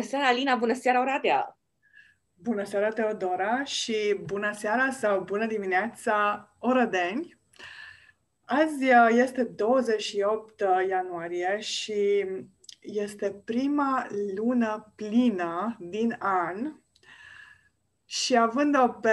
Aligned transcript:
seara, 0.00 0.26
Alina! 0.26 0.56
Bună 0.56 0.72
seara, 0.72 1.00
Oradea! 1.00 1.58
Bună 2.34 2.64
seara, 2.64 2.88
Teodora! 2.88 3.64
Și 3.64 4.20
bună 4.24 4.52
seara 4.52 4.90
sau 4.90 5.20
bună 5.20 5.46
dimineața, 5.46 6.48
Orădeni! 6.58 7.38
Azi 8.44 8.84
uh, 8.84 9.08
este 9.10 9.44
28 9.44 10.60
uh, 10.60 10.88
ianuarie 10.88 11.58
și 11.60 12.26
este 12.80 13.30
prima 13.44 14.06
lună 14.34 14.92
plină 14.96 15.76
din 15.78 16.16
an 16.18 16.74
și 18.04 18.36
având-o 18.36 18.88
pe 18.88 19.10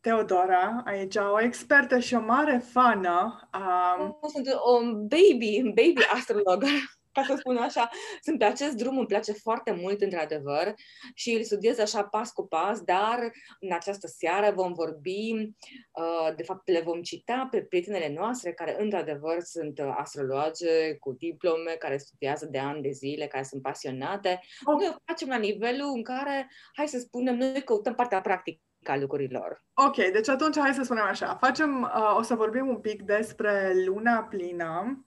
Teodora, 0.00 0.82
aici, 0.84 1.16
o 1.16 1.40
expertă 1.40 1.98
și 1.98 2.14
o 2.14 2.20
mare 2.20 2.58
fană. 2.58 3.48
Um... 3.54 4.18
Sunt 4.30 4.46
un 4.80 5.06
baby, 5.06 5.60
un 5.62 5.68
baby 5.68 6.02
astrolog 6.14 6.64
ca 7.16 7.22
să 7.22 7.36
spun 7.38 7.56
așa, 7.56 7.88
sunt 8.22 8.38
pe 8.38 8.44
acest 8.44 8.72
drum, 8.72 8.98
îmi 8.98 9.06
place 9.06 9.32
foarte 9.32 9.70
mult, 9.70 10.00
într-adevăr, 10.00 10.74
și 11.14 11.30
îl 11.30 11.42
studiez 11.42 11.78
așa 11.78 12.04
pas 12.04 12.30
cu 12.30 12.46
pas, 12.46 12.80
dar 12.80 13.32
în 13.60 13.72
această 13.72 14.06
seară 14.06 14.52
vom 14.54 14.72
vorbi, 14.72 15.32
uh, 15.32 16.34
de 16.36 16.42
fapt 16.42 16.68
le 16.68 16.80
vom 16.80 17.02
cita 17.02 17.48
pe 17.50 17.62
prietenele 17.62 18.12
noastre, 18.12 18.52
care 18.52 18.76
într-adevăr 18.82 19.40
sunt 19.40 19.80
astrologe 19.96 20.94
cu 21.00 21.12
diplome, 21.12 21.72
care 21.72 21.96
studiază 21.96 22.46
de 22.50 22.58
ani 22.58 22.82
de 22.82 22.90
zile, 22.90 23.26
care 23.26 23.44
sunt 23.44 23.62
pasionate. 23.62 24.40
Oh. 24.64 24.74
Noi 24.74 24.94
o 24.94 24.96
facem 25.04 25.28
la 25.28 25.36
nivelul 25.36 25.92
în 25.94 26.02
care, 26.02 26.50
hai 26.72 26.88
să 26.88 26.98
spunem, 26.98 27.36
noi 27.36 27.62
căutăm 27.62 27.94
partea 27.94 28.20
practică 28.20 28.60
a 28.84 28.96
lucrurilor. 28.96 29.64
Ok, 29.74 29.96
deci 29.96 30.28
atunci 30.28 30.58
hai 30.58 30.74
să 30.74 30.82
spunem 30.82 31.04
așa. 31.04 31.36
Facem, 31.40 31.82
uh, 31.82 32.16
o 32.18 32.22
să 32.22 32.34
vorbim 32.34 32.68
un 32.68 32.80
pic 32.80 33.02
despre 33.02 33.72
luna 33.86 34.22
plină 34.22 35.04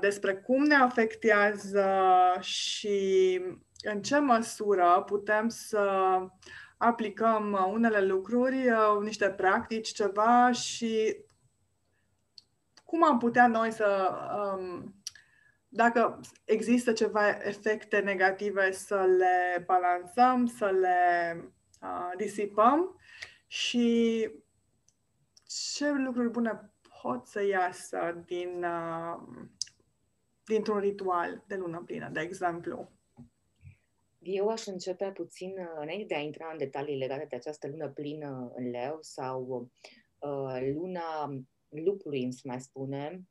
despre 0.00 0.34
cum 0.34 0.62
ne 0.62 0.74
afectează 0.74 1.86
și 2.40 3.40
în 3.82 4.02
ce 4.02 4.18
măsură 4.18 5.02
putem 5.06 5.48
să 5.48 5.88
aplicăm 6.76 7.68
unele 7.72 8.00
lucruri, 8.00 8.68
niște 9.02 9.30
practici, 9.30 9.92
ceva 9.92 10.52
și 10.52 11.24
cum 12.84 13.04
am 13.04 13.18
putea 13.18 13.46
noi 13.46 13.72
să, 13.72 14.10
um, 14.58 14.94
dacă 15.68 16.20
există 16.44 16.92
ceva 16.92 17.28
efecte 17.28 17.98
negative, 17.98 18.72
să 18.72 18.94
le 18.94 19.64
balansăm, 19.66 20.46
să 20.46 20.66
le 20.66 21.34
uh, 21.80 22.12
disipăm 22.16 23.00
și 23.46 24.28
ce 25.76 25.90
lucruri 25.90 26.30
bune 26.30 26.70
pot 27.02 27.26
să 27.26 27.44
iasă 27.44 28.22
din 28.26 28.64
uh, 28.64 29.20
dintr-un 30.50 30.78
ritual 30.78 31.44
de 31.46 31.54
lună 31.54 31.82
plină, 31.86 32.08
de 32.12 32.20
exemplu? 32.20 32.90
Eu 34.18 34.48
aș 34.48 34.66
începe 34.66 35.10
puțin, 35.10 35.50
uh, 35.58 35.80
înainte 35.80 36.06
de 36.06 36.14
a 36.14 36.22
intra 36.22 36.48
în 36.52 36.58
detalii 36.58 36.96
legate 36.96 37.26
de 37.28 37.36
această 37.36 37.68
lună 37.68 37.88
plină 37.88 38.52
în 38.54 38.70
leu 38.70 38.98
sau 39.00 39.70
uh, 40.18 40.72
luna 40.74 41.34
lupului, 41.68 42.22
îmi 42.22 42.34
mai 42.44 42.60
spune, 42.60 43.22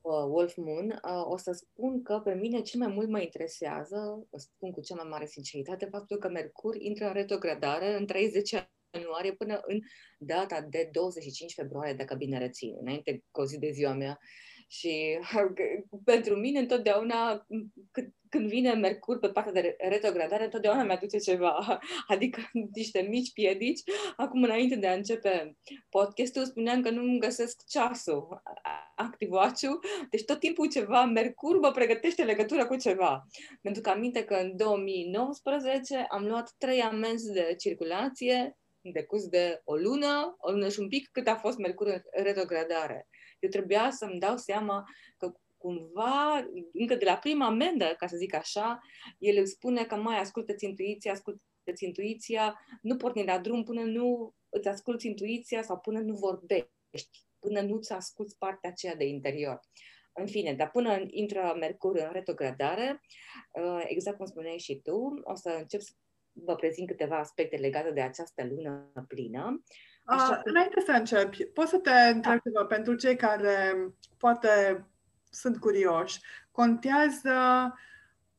uh, 0.00 0.24
Wolf 0.28 0.56
Moon, 0.56 1.00
uh, 1.04 1.24
o 1.24 1.36
să 1.36 1.52
spun 1.52 2.02
că 2.02 2.20
pe 2.24 2.34
mine 2.34 2.60
cel 2.60 2.80
mai 2.80 2.92
mult 2.92 3.08
mă 3.08 3.20
interesează, 3.20 4.26
o 4.30 4.38
spun 4.38 4.70
cu 4.70 4.80
cea 4.80 4.94
mai 4.94 5.08
mare 5.08 5.26
sinceritate, 5.26 5.86
faptul 5.86 6.18
că 6.18 6.28
Mercur 6.28 6.76
intră 6.76 7.06
în 7.06 7.12
retrogradare 7.12 7.96
în 7.96 8.06
30 8.06 8.54
ianuarie 8.90 9.32
până 9.32 9.60
în 9.62 9.80
data 10.18 10.60
de 10.60 10.88
25 10.92 11.54
februarie, 11.54 11.94
dacă 11.94 12.14
bine 12.14 12.38
rețin, 12.38 12.76
înainte 12.80 13.24
cu 13.30 13.40
o 13.40 13.44
zi 13.44 13.58
de 13.58 13.70
ziua 13.70 13.94
mea. 13.94 14.18
Și 14.70 15.18
pentru 16.04 16.36
mine 16.36 16.58
întotdeauna 16.58 17.46
când 18.28 18.48
vine 18.48 18.72
Mercur 18.72 19.18
pe 19.18 19.28
partea 19.28 19.52
de 19.52 19.76
retrogradare, 19.78 20.44
întotdeauna 20.44 20.82
mi-aduce 20.82 21.18
ceva, 21.18 21.80
adică 22.06 22.40
niște 22.74 23.00
mici 23.00 23.32
piedici. 23.32 23.80
Acum, 24.16 24.42
înainte 24.42 24.76
de 24.76 24.86
a 24.86 24.94
începe 24.94 25.56
podcastul, 25.88 26.44
spuneam 26.44 26.82
că 26.82 26.90
nu-mi 26.90 27.18
găsesc 27.18 27.66
ceasul, 27.68 28.42
activaciu, 28.96 29.78
deci 30.10 30.24
tot 30.24 30.38
timpul 30.38 30.68
ceva, 30.68 31.04
Mercur 31.04 31.58
mă 31.58 31.70
pregătește 31.70 32.24
legătură 32.24 32.66
cu 32.66 32.76
ceva. 32.76 33.26
Pentru 33.62 33.82
că 33.82 33.90
aminte 33.90 34.24
că 34.24 34.34
în 34.34 34.56
2019 34.56 36.06
am 36.10 36.26
luat 36.26 36.54
trei 36.58 36.80
amenzi 36.80 37.32
de 37.32 37.54
circulație 37.58 38.58
în 38.82 38.92
decurs 38.92 39.26
de 39.26 39.60
o 39.64 39.74
lună, 39.74 40.36
o 40.38 40.50
lună 40.50 40.68
și 40.68 40.80
un 40.80 40.88
pic, 40.88 41.08
cât 41.12 41.26
a 41.26 41.36
fost 41.36 41.58
Mercur 41.58 41.86
în 41.86 42.22
retrogradare. 42.22 43.08
Eu 43.40 43.48
trebuia 43.48 43.90
să-mi 43.90 44.18
dau 44.18 44.36
seama 44.36 44.84
că 45.16 45.32
cumva, 45.60 46.46
încă 46.72 46.94
de 46.94 47.04
la 47.04 47.16
prima 47.16 47.46
amendă, 47.46 47.94
ca 47.98 48.06
să 48.06 48.16
zic 48.16 48.34
așa, 48.34 48.80
el 49.18 49.36
îmi 49.36 49.46
spune 49.46 49.84
că 49.84 49.94
mai 49.94 50.18
ascultă-ți 50.18 50.64
intuiția, 50.64 51.12
ascultă-ți 51.12 51.84
intuiția, 51.84 52.60
nu 52.82 52.96
porni 52.96 53.24
la 53.24 53.38
drum 53.38 53.62
până 53.62 53.82
nu 53.82 54.34
îți 54.48 54.68
asculți 54.68 55.06
intuiția 55.06 55.62
sau 55.62 55.78
până 55.78 56.00
nu 56.00 56.14
vorbești, 56.14 57.24
până 57.38 57.60
nu 57.60 57.74
îți 57.74 57.92
asculți 57.92 58.38
partea 58.38 58.70
aceea 58.70 58.94
de 58.94 59.04
interior. 59.04 59.60
În 60.12 60.26
fine, 60.26 60.54
dar 60.54 60.70
până 60.70 61.04
intră 61.06 61.54
Mercur 61.58 61.96
în 61.96 62.12
retrogradare, 62.12 63.00
uh, 63.52 63.82
exact 63.86 64.16
cum 64.16 64.26
spuneai 64.26 64.58
și 64.58 64.80
tu, 64.82 65.20
o 65.22 65.34
să 65.34 65.48
încep 65.48 65.80
să 65.80 65.92
vă 66.32 66.54
prezint 66.54 66.86
câteva 66.86 67.18
aspecte 67.18 67.56
legate 67.56 67.90
de 67.90 68.00
această 68.00 68.46
lună 68.46 68.92
plină. 69.08 69.44
Uh, 69.48 69.89
înainte 70.44 70.80
să 70.80 70.92
începi, 70.92 71.44
poți 71.44 71.70
să 71.70 71.78
te 71.78 71.90
întreb 71.90 72.32
da. 72.32 72.50
ceva 72.50 72.64
pentru 72.64 72.94
cei 72.94 73.16
care 73.16 73.74
poate 74.18 74.84
sunt 75.30 75.58
curioși. 75.58 76.20
Contează 76.50 77.32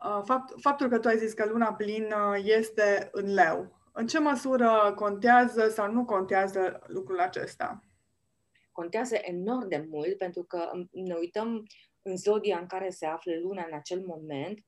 uh, 0.05 0.21
fapt, 0.25 0.61
faptul 0.61 0.89
că 0.89 0.99
tu 0.99 1.07
ai 1.07 1.17
zis 1.17 1.33
că 1.33 1.45
luna 1.45 1.73
plină 1.73 2.37
este 2.43 3.09
în 3.11 3.33
leu. 3.33 3.79
În 3.93 4.07
ce 4.07 4.19
măsură 4.19 4.93
contează 4.95 5.69
sau 5.69 5.91
nu 5.91 6.05
contează 6.05 6.81
lucrul 6.87 7.19
acesta? 7.19 7.83
Contează 8.71 9.15
enorm 9.15 9.67
de 9.67 9.87
mult 9.89 10.17
pentru 10.17 10.43
că 10.43 10.71
ne 10.91 11.13
uităm 11.13 11.65
în 12.01 12.17
zodia 12.17 12.57
în 12.57 12.67
care 12.67 12.89
se 12.89 13.05
află 13.05 13.31
luna 13.41 13.65
în 13.69 13.77
acel 13.77 14.05
moment 14.05 14.65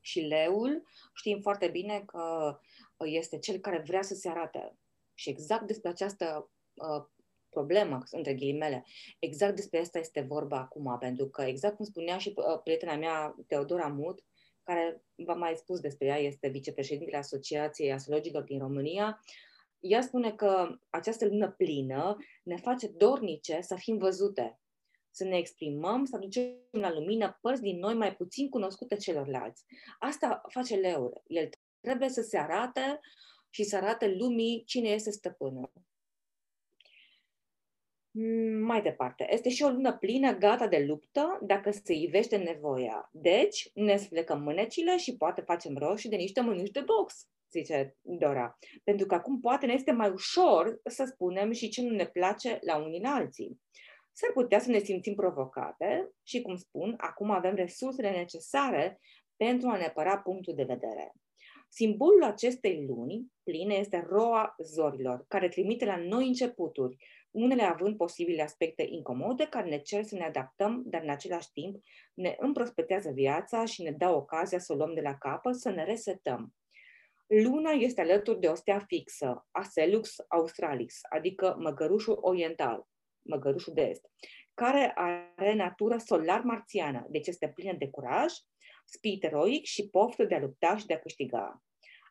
și 0.00 0.20
leul, 0.20 0.82
știm 1.14 1.40
foarte 1.40 1.68
bine 1.68 2.02
că 2.06 2.58
este 3.04 3.38
cel 3.38 3.58
care 3.58 3.82
vrea 3.86 4.02
să 4.02 4.14
se 4.14 4.28
arate 4.28 4.78
și 5.20 5.30
exact 5.30 5.66
despre 5.66 5.88
această 5.88 6.50
uh, 6.74 7.04
problemă, 7.48 8.02
între 8.10 8.34
ghilimele, 8.34 8.84
exact 9.18 9.54
despre 9.54 9.78
asta 9.78 9.98
este 9.98 10.20
vorba 10.20 10.58
acum, 10.58 10.96
pentru 10.98 11.28
că 11.28 11.42
exact 11.42 11.76
cum 11.76 11.84
spunea 11.84 12.18
și 12.18 12.32
uh, 12.36 12.60
prietena 12.62 12.96
mea, 12.96 13.34
Teodora 13.46 13.86
Mut, 13.86 14.24
care 14.62 15.02
v-am 15.14 15.38
mai 15.38 15.54
spus 15.56 15.80
despre 15.80 16.06
ea, 16.06 16.16
este 16.16 16.48
vicepreședintele 16.48 17.16
Asociației 17.16 17.92
Astrologilor 17.92 18.42
din 18.42 18.58
România, 18.58 19.20
ea 19.80 20.00
spune 20.00 20.32
că 20.32 20.78
această 20.90 21.26
lună 21.26 21.50
plină 21.50 22.16
ne 22.42 22.56
face 22.56 22.86
dornice 22.86 23.60
să 23.60 23.74
fim 23.74 23.98
văzute, 23.98 24.60
să 25.10 25.24
ne 25.24 25.36
exprimăm, 25.36 26.04
să 26.04 26.16
aducem 26.16 26.54
la 26.70 26.92
lumină 26.92 27.38
părți 27.40 27.62
din 27.62 27.78
noi 27.78 27.94
mai 27.94 28.16
puțin 28.16 28.48
cunoscute 28.48 28.96
celorlalți. 28.96 29.64
Asta 29.98 30.42
face 30.48 30.74
leul. 30.74 31.22
El 31.26 31.48
trebuie 31.80 32.08
să 32.08 32.22
se 32.22 32.38
arate 32.38 33.00
și 33.50 33.64
să 33.64 33.76
arate 33.76 34.08
lumii 34.08 34.62
cine 34.66 34.88
este 34.88 35.10
stăpânul. 35.10 35.72
Mm, 38.10 38.64
mai 38.64 38.82
departe, 38.82 39.26
este 39.32 39.48
și 39.48 39.62
o 39.62 39.68
lună 39.68 39.96
plină, 39.96 40.32
gata 40.36 40.66
de 40.66 40.84
luptă, 40.88 41.38
dacă 41.42 41.70
se 41.70 41.92
ivește 41.92 42.36
nevoia. 42.36 43.08
Deci, 43.12 43.70
ne 43.74 43.96
splecăm 43.96 44.42
mânecile 44.42 44.96
și 44.96 45.16
poate 45.16 45.40
facem 45.40 45.76
roșii 45.76 46.10
de 46.10 46.16
niște 46.16 46.40
mânuși 46.40 46.72
de 46.72 46.80
box, 46.80 47.28
zice 47.50 47.96
Dora. 48.00 48.58
Pentru 48.84 49.06
că 49.06 49.14
acum 49.14 49.40
poate 49.40 49.66
ne 49.66 49.72
este 49.72 49.92
mai 49.92 50.10
ușor 50.10 50.80
să 50.84 51.04
spunem 51.04 51.52
și 51.52 51.68
ce 51.68 51.82
nu 51.82 51.90
ne 51.90 52.06
place 52.06 52.58
la 52.62 52.76
unii 52.76 53.00
la 53.00 53.10
alții. 53.10 53.60
S-ar 54.12 54.30
putea 54.32 54.58
să 54.58 54.70
ne 54.70 54.78
simțim 54.78 55.14
provocate 55.14 56.10
și, 56.22 56.42
cum 56.42 56.56
spun, 56.56 56.94
acum 56.96 57.30
avem 57.30 57.54
resursele 57.54 58.10
necesare 58.10 59.00
pentru 59.36 59.68
a 59.68 59.76
ne 59.76 59.84
apăra 59.84 60.18
punctul 60.18 60.54
de 60.54 60.64
vedere. 60.64 61.12
Simbolul 61.72 62.22
acestei 62.22 62.86
luni 62.86 63.32
pline 63.42 63.74
este 63.74 64.06
roa 64.08 64.54
zorilor, 64.58 65.24
care 65.28 65.48
trimite 65.48 65.84
la 65.84 65.96
noi 65.96 66.26
începuturi, 66.26 66.96
unele 67.30 67.62
având 67.62 67.96
posibile 67.96 68.42
aspecte 68.42 68.86
incomode 68.88 69.46
care 69.46 69.68
ne 69.68 69.78
cer 69.78 70.04
să 70.04 70.14
ne 70.14 70.24
adaptăm, 70.24 70.82
dar 70.86 71.02
în 71.02 71.10
același 71.10 71.52
timp 71.52 71.82
ne 72.14 72.36
împrospetează 72.38 73.10
viața 73.10 73.64
și 73.64 73.82
ne 73.82 73.90
dau 73.90 74.16
ocazia 74.16 74.58
să 74.58 74.72
o 74.72 74.76
luăm 74.76 74.94
de 74.94 75.00
la 75.00 75.14
capăt, 75.14 75.54
să 75.54 75.70
ne 75.70 75.84
resetăm. 75.84 76.54
Luna 77.26 77.70
este 77.70 78.00
alături 78.00 78.40
de 78.40 78.46
o 78.46 78.54
stea 78.54 78.78
fixă, 78.78 79.46
Aselux 79.50 80.16
australis, 80.28 81.00
adică 81.08 81.56
măgărușul 81.58 82.18
oriental, 82.20 82.88
măgărușul 83.22 83.74
de 83.74 83.82
est, 83.82 84.10
care 84.54 84.92
are 84.94 85.54
natură 85.54 85.96
solar 85.98 86.40
marțiană, 86.40 87.06
deci 87.10 87.26
este 87.26 87.48
plină 87.48 87.72
de 87.78 87.88
curaj, 87.90 88.32
spirit 88.90 89.24
eroic 89.24 89.64
și 89.64 89.88
poftă 89.88 90.24
de 90.24 90.34
a 90.34 90.40
lupta 90.40 90.76
și 90.76 90.86
de 90.86 90.94
a 90.94 90.98
câștiga. 90.98 91.62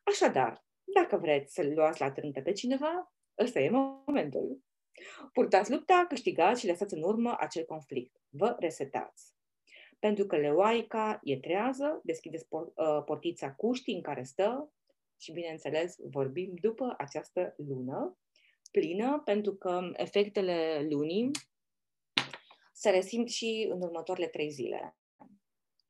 Așadar, 0.03 0.65
dacă 0.83 1.17
vreți 1.17 1.53
să 1.53 1.63
luați 1.63 2.01
la 2.01 2.11
trântă 2.11 2.41
pe 2.41 2.51
cineva, 2.51 3.13
ăsta 3.37 3.59
e 3.59 3.69
momentul. 3.69 4.61
Purtați 5.33 5.71
lupta, 5.71 6.05
câștigați 6.07 6.59
și 6.61 6.67
lăsați 6.67 6.93
în 6.93 7.03
urmă 7.03 7.35
acel 7.39 7.65
conflict. 7.65 8.15
Vă 8.29 8.55
resetați. 8.59 9.37
pentru 9.99 10.25
că 10.25 10.37
leoaica 10.37 11.19
e 11.23 11.39
trează, 11.39 12.01
deschide 12.03 12.37
uh, 12.49 12.65
portița 13.05 13.53
cuștii 13.53 13.95
în 13.95 14.01
care 14.01 14.23
stă 14.23 14.73
și, 15.17 15.31
bineînțeles, 15.31 15.95
vorbim 16.09 16.53
după 16.61 16.93
această 16.97 17.53
lună 17.57 18.17
plină, 18.71 19.21
pentru 19.25 19.55
că 19.55 19.91
efectele 19.93 20.87
lunii 20.89 21.31
se 22.73 22.89
resimt 22.89 23.29
și 23.29 23.67
în 23.71 23.81
următoarele 23.81 24.27
trei 24.27 24.49
zile. 24.49 24.98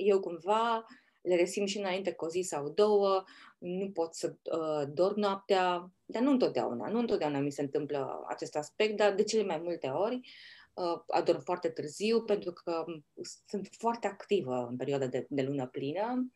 Eu 0.01 0.19
cumva 0.19 0.85
le 1.21 1.35
resimt 1.35 1.67
și 1.67 1.77
înainte 1.77 2.11
cu 2.11 2.25
o 2.25 2.29
zi 2.29 2.41
sau 2.41 2.69
două, 2.69 3.23
nu 3.57 3.91
pot 3.91 4.15
să 4.15 4.35
uh, 4.43 4.87
dorm 4.93 5.19
noaptea, 5.19 5.91
dar 6.05 6.21
nu 6.21 6.31
întotdeauna. 6.31 6.89
Nu 6.89 6.99
întotdeauna 6.99 7.39
mi 7.39 7.51
se 7.51 7.61
întâmplă 7.61 8.25
acest 8.27 8.55
aspect, 8.55 8.97
dar 8.97 9.13
de 9.13 9.23
cele 9.23 9.43
mai 9.43 9.57
multe 9.57 9.87
ori 9.87 10.19
uh, 10.73 11.01
adorm 11.07 11.41
foarte 11.41 11.69
târziu 11.69 12.21
pentru 12.21 12.51
că 12.51 12.85
sunt 13.47 13.69
foarte 13.77 14.07
activă 14.07 14.67
în 14.69 14.77
perioada 14.77 15.07
de, 15.07 15.25
de 15.29 15.41
lună 15.41 15.67
plină. 15.67 16.31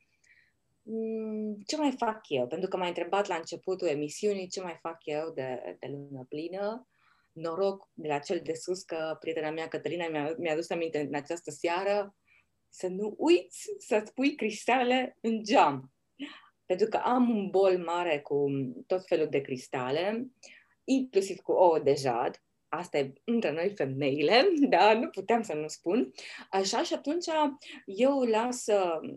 Mm, 0.82 1.58
ce 1.66 1.78
mai 1.78 1.92
fac 1.98 2.22
eu? 2.28 2.48
Pentru 2.48 2.70
că 2.70 2.78
m-ai 2.78 2.88
întrebat 2.88 3.28
la 3.28 3.36
începutul 3.36 3.88
emisiunii 3.88 4.48
ce 4.48 4.62
mai 4.62 4.78
fac 4.82 4.98
eu 5.04 5.32
de, 5.36 5.78
de 5.80 5.88
lună 5.88 6.26
plină. 6.30 6.88
Noroc 7.32 7.90
de 7.94 8.08
la 8.08 8.20
cel 8.20 8.40
de 8.44 8.54
sus 8.54 8.84
că 8.84 9.18
prietena 9.20 9.50
mea, 9.50 9.68
Cătălina, 9.68 10.08
mi-a, 10.08 10.36
mi-a 10.38 10.52
adus 10.52 10.70
aminte 10.70 11.00
în 11.00 11.16
această 11.16 11.52
seară 11.52 12.16
să 12.74 12.88
nu 12.88 13.14
uiți 13.18 13.70
să-ți 13.78 14.14
pui 14.14 14.36
cristale 14.36 15.18
în 15.22 15.44
geam. 15.44 15.92
Pentru 16.66 16.88
că 16.88 16.98
am 16.98 17.30
un 17.30 17.50
bol 17.50 17.78
mare 17.78 18.20
cu 18.20 18.46
tot 18.88 19.06
felul 19.06 19.28
de 19.30 19.42
cristale, 19.42 20.28
inclusiv 20.84 21.38
cu 21.38 21.52
ouă 21.52 21.80
de 21.80 21.94
jad. 21.94 22.42
Asta 22.68 22.98
e 22.98 23.14
între 23.24 23.52
noi 23.52 23.74
femeile, 23.76 24.46
dar 24.70 24.96
nu 24.96 25.10
puteam 25.10 25.42
să 25.42 25.54
nu 25.54 25.68
spun. 25.68 26.12
Așa 26.50 26.84
și 26.84 26.94
atunci 26.94 27.26
eu 27.86 28.22
las 28.22 28.66
uh, 28.66 29.16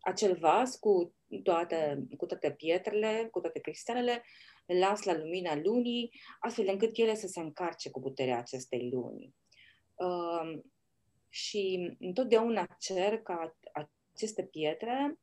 acel 0.00 0.36
vas 0.36 0.76
cu 0.76 1.14
toate, 1.42 2.06
cu 2.16 2.26
toate 2.26 2.52
pietrele, 2.52 3.28
cu 3.30 3.40
toate 3.40 3.58
cristalele, 3.58 4.22
las 4.66 5.02
la 5.02 5.16
lumina 5.16 5.56
lunii, 5.62 6.10
astfel 6.40 6.68
încât 6.68 6.98
ele 6.98 7.14
să 7.14 7.26
se 7.26 7.40
încarce 7.40 7.90
cu 7.90 8.00
puterea 8.00 8.38
acestei 8.38 8.90
luni. 8.92 9.34
Uh, 9.94 10.60
și 11.34 11.96
întotdeauna 11.98 12.76
cer 12.78 13.18
ca 13.18 13.56
aceste 13.72 14.42
pietre 14.42 15.18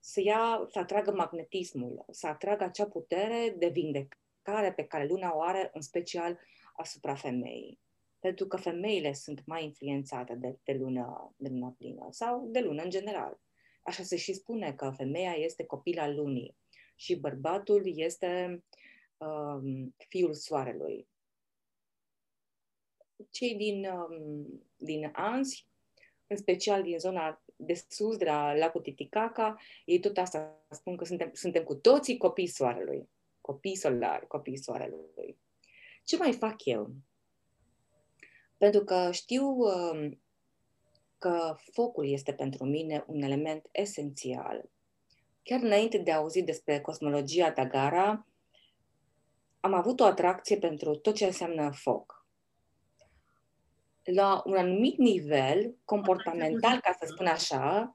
să 0.00 0.20
ia, 0.20 0.66
să 0.70 0.78
atragă 0.78 1.12
magnetismul, 1.12 2.04
să 2.10 2.26
atragă 2.26 2.64
acea 2.64 2.86
putere 2.86 3.54
de 3.58 3.68
vindecare 3.68 4.72
pe 4.76 4.84
care 4.84 5.06
luna 5.06 5.36
o 5.36 5.42
are, 5.42 5.70
în 5.74 5.80
special 5.80 6.38
asupra 6.76 7.14
femeii. 7.14 7.80
Pentru 8.18 8.46
că 8.46 8.56
femeile 8.56 9.12
sunt 9.12 9.42
mai 9.46 9.64
influențate 9.64 10.34
de, 10.34 10.58
de, 10.64 10.72
lună, 10.72 11.34
de 11.36 11.48
luna 11.48 11.74
plină 11.78 12.06
sau 12.10 12.46
de 12.46 12.60
lună 12.60 12.82
în 12.82 12.90
general. 12.90 13.40
Așa 13.82 14.02
se 14.02 14.16
și 14.16 14.32
spune 14.32 14.72
că 14.72 14.90
femeia 14.96 15.32
este 15.32 15.64
copila 15.64 16.08
lunii 16.08 16.56
și 16.94 17.16
bărbatul 17.16 17.82
este 17.98 18.64
um, 19.16 19.94
fiul 20.08 20.34
soarelui 20.34 21.08
cei 23.30 23.54
din, 23.54 23.84
um, 23.84 24.62
din 24.76 25.10
Anzi, 25.12 25.66
în 26.26 26.36
special 26.36 26.82
din 26.82 26.98
zona 26.98 27.42
de 27.56 27.74
sus, 27.88 28.16
de 28.16 28.24
la 28.24 28.54
lacul 28.54 28.80
Titicaca, 28.80 29.56
ei 29.84 30.00
tot 30.00 30.16
asta 30.18 30.64
spun 30.70 30.96
că 30.96 31.04
suntem, 31.04 31.30
suntem 31.32 31.64
cu 31.64 31.74
toții 31.74 32.16
copii 32.16 32.46
soarelui, 32.46 33.08
copii 33.40 33.76
solari, 33.76 34.26
copii 34.26 34.56
soarelui. 34.56 35.38
Ce 36.04 36.16
mai 36.16 36.32
fac 36.32 36.64
eu? 36.64 36.90
Pentru 38.58 38.84
că 38.84 39.08
știu 39.12 39.46
um, 39.46 40.20
că 41.18 41.56
focul 41.72 42.08
este 42.08 42.32
pentru 42.32 42.64
mine 42.64 43.04
un 43.06 43.22
element 43.22 43.68
esențial. 43.72 44.70
Chiar 45.42 45.60
înainte 45.62 45.98
de 45.98 46.12
a 46.12 46.16
auzi 46.16 46.42
despre 46.42 46.80
cosmologia 46.80 47.52
Tagara, 47.52 48.26
am 49.60 49.72
avut 49.74 50.00
o 50.00 50.04
atracție 50.04 50.56
pentru 50.56 50.94
tot 50.94 51.14
ce 51.14 51.24
înseamnă 51.24 51.70
foc 51.74 52.21
la 54.04 54.42
un 54.44 54.54
anumit 54.54 54.98
nivel 54.98 55.74
comportamental, 55.84 56.80
ca 56.80 56.96
să 57.00 57.06
spun 57.12 57.26
așa, 57.26 57.92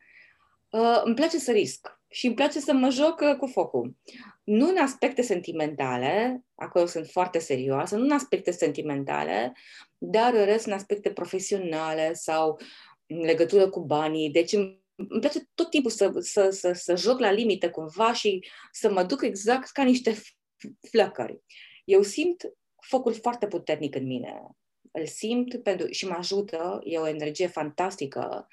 uh, 0.69 1.01
îmi 1.04 1.15
place 1.15 1.38
să 1.38 1.51
risc 1.51 2.00
și 2.09 2.25
îmi 2.25 2.36
place 2.36 2.59
să 2.59 2.74
mă 2.74 2.89
joc 2.89 3.19
uh, 3.19 3.36
cu 3.38 3.45
focul. 3.45 3.95
Nu 4.44 4.69
în 4.69 4.77
aspecte 4.77 5.21
sentimentale, 5.21 6.44
acolo 6.56 6.86
sunt 6.86 7.07
foarte 7.07 7.39
serioasă, 7.39 7.95
nu 7.95 8.04
în 8.04 8.12
aspecte 8.12 8.51
sentimentale, 8.51 9.54
dar 9.98 10.33
rest 10.33 10.65
în 10.65 10.74
aspecte 10.74 11.12
profesionale 11.12 12.13
sau 12.13 12.59
în 13.06 13.19
legătură 13.19 13.69
cu 13.69 13.80
banii. 13.80 14.30
Deci 14.30 14.51
îmi, 14.51 14.83
îmi 14.95 15.19
place 15.19 15.39
tot 15.54 15.69
timpul 15.69 15.92
să, 15.92 16.12
să, 16.19 16.50
să, 16.50 16.71
să 16.74 16.95
joc 16.95 17.19
la 17.19 17.31
limită 17.31 17.69
cumva 17.69 18.13
și 18.13 18.48
să 18.71 18.92
mă 18.92 19.04
duc 19.04 19.21
exact 19.21 19.69
ca 19.69 19.83
niște 19.83 20.18
flăcări. 20.92 21.42
Eu 21.86 22.01
simt 22.01 22.42
focul 22.81 23.13
foarte 23.13 23.48
puternic 23.48 23.95
în 23.95 24.06
mine 24.06 24.42
îl 24.98 25.06
simt 25.06 25.64
pentru, 25.64 25.88
și 25.92 26.08
mă 26.08 26.16
ajută, 26.18 26.82
e 26.84 26.98
o 26.98 27.08
energie 27.08 27.48
fantastică. 27.48 28.48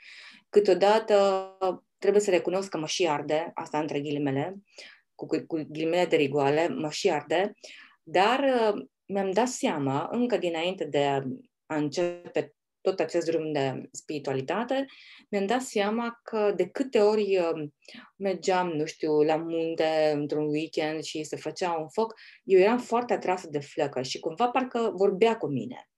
Câteodată 0.48 1.56
trebuie 1.98 2.22
să 2.22 2.30
recunosc 2.30 2.68
că 2.68 2.78
mă 2.78 2.86
și 2.86 3.08
arde, 3.08 3.50
asta 3.54 3.78
între 3.78 4.00
ghilimele, 4.00 4.56
cu, 5.14 5.26
cu 5.26 5.66
ghilimele 5.68 6.06
de 6.06 6.16
rigoale, 6.16 6.68
mă 6.68 6.90
și 6.90 7.10
arde, 7.10 7.52
dar 8.02 8.40
uh, 8.40 8.84
mi-am 9.06 9.30
dat 9.30 9.48
seama, 9.48 10.08
încă 10.10 10.36
dinainte 10.36 10.84
de 10.84 11.04
a 11.66 11.76
începe 11.76 12.54
tot 12.80 13.00
acest 13.00 13.26
drum 13.26 13.52
de 13.52 13.88
spiritualitate, 13.92 14.86
mi-am 15.30 15.46
dat 15.46 15.62
seama 15.62 16.20
că 16.22 16.52
de 16.56 16.68
câte 16.68 17.00
ori 17.00 17.38
uh, 17.38 17.68
mergeam, 18.16 18.68
nu 18.68 18.84
știu, 18.84 19.22
la 19.22 19.36
munte 19.36 20.12
într-un 20.14 20.48
weekend 20.48 21.02
și 21.02 21.22
se 21.22 21.36
făcea 21.36 21.72
un 21.72 21.88
foc, 21.88 22.14
eu 22.44 22.60
eram 22.60 22.78
foarte 22.78 23.12
atrasă 23.12 23.48
de 23.50 23.58
flăcări 23.58 24.08
și 24.08 24.18
cumva 24.18 24.48
parcă 24.48 24.92
vorbea 24.94 25.36
cu 25.36 25.46
mine. 25.46 25.88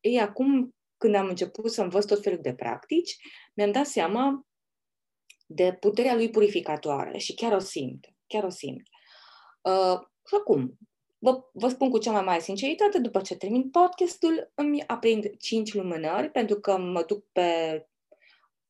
Ei, 0.00 0.20
acum, 0.20 0.74
când 0.96 1.14
am 1.14 1.28
început 1.28 1.72
să 1.72 1.82
învăț 1.82 2.04
tot 2.04 2.22
felul 2.22 2.38
de 2.42 2.54
practici, 2.54 3.16
mi-am 3.54 3.72
dat 3.72 3.86
seama 3.86 4.46
de 5.46 5.76
puterea 5.80 6.14
lui 6.14 6.30
purificatoare 6.30 7.18
și 7.18 7.34
chiar 7.34 7.52
o 7.52 7.58
simt. 7.58 8.06
Chiar 8.26 8.44
o 8.44 8.48
simt. 8.48 8.82
Uh, 9.62 9.98
și 10.26 10.34
acum, 10.38 10.78
vă, 11.18 11.40
vă 11.52 11.68
spun 11.68 11.90
cu 11.90 11.98
cea 11.98 12.12
mai 12.12 12.22
mare 12.22 12.40
sinceritate, 12.40 12.98
după 12.98 13.20
ce 13.20 13.36
termin 13.36 13.70
podcastul, 13.70 14.50
îmi 14.54 14.86
aprind 14.86 15.36
cinci 15.38 15.74
lumânări, 15.74 16.30
pentru 16.30 16.60
că 16.60 16.78
mă 16.78 17.02
duc 17.02 17.26
pe 17.32 17.86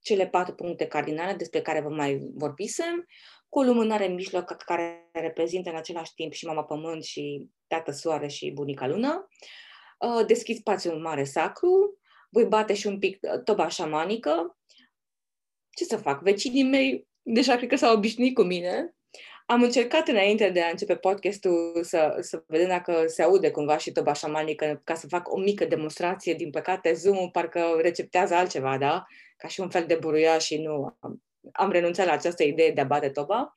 cele 0.01 0.27
patru 0.27 0.55
puncte 0.55 0.87
cardinale 0.87 1.33
despre 1.33 1.63
care 1.63 1.81
vă 1.81 1.89
mai 1.89 2.31
vorbisem, 2.35 3.07
cu 3.49 3.59
o 3.59 3.63
lumânare 3.63 4.07
în 4.07 4.15
mijloc 4.15 4.57
care 4.57 5.11
reprezintă 5.13 5.71
în 5.71 5.77
același 5.77 6.15
timp 6.15 6.33
și 6.33 6.47
mama 6.47 6.65
pământ 6.65 7.05
și 7.05 7.47
tată 7.67 7.91
soare 7.91 8.29
și 8.29 8.51
bunica 8.51 8.87
lună. 8.87 9.29
Uh, 9.31 9.68
Uh, 9.99 10.27
deschid 10.27 10.57
spațiul 10.57 11.01
mare 11.01 11.25
sacru, 11.25 11.99
voi 12.29 12.45
bate 12.45 12.75
și 12.75 12.87
un 12.87 12.99
pic 12.99 13.19
uh, 13.21 13.43
toba 13.43 13.69
șamanică. 13.69 14.59
Ce 15.71 15.85
să 15.85 15.97
fac? 15.97 16.23
Vecinii 16.23 16.63
mei 16.63 17.09
deja 17.23 17.57
cred 17.57 17.69
că 17.69 17.77
s-au 17.77 17.97
obișnuit 17.97 18.35
cu 18.35 18.43
mine. 18.43 18.93
Am 19.47 19.63
încercat 19.63 20.09
înainte 20.09 20.51
de 20.51 20.63
a 20.63 20.69
începe 20.69 20.97
podcastul 20.97 21.81
să, 21.83 22.17
să 22.21 22.45
vedem 22.47 22.69
dacă 22.69 23.05
se 23.07 23.23
aude 23.23 23.51
cumva 23.51 23.79
și 23.79 23.93
toba 23.93 24.13
șamanică 24.13 24.81
ca 24.85 24.95
să 24.95 25.07
fac 25.07 25.33
o 25.33 25.39
mică 25.39 25.65
demonstrație. 25.65 26.35
Din 26.35 26.51
păcate, 26.51 26.93
Zoom 26.93 27.31
parcă 27.31 27.79
receptează 27.81 28.35
altceva, 28.35 28.79
da? 28.79 29.05
Ca 29.37 29.49
și 29.49 29.61
un 29.61 29.71
fel 29.71 29.85
de 29.87 29.95
buruia 29.95 30.39
și 30.39 30.63
nu 30.63 30.97
am, 31.01 31.23
am 31.53 31.71
renunțat 31.71 32.07
la 32.07 32.13
această 32.13 32.43
idee 32.43 32.71
de 32.71 32.81
a 32.81 32.85
bate 32.85 33.09
toba. 33.09 33.57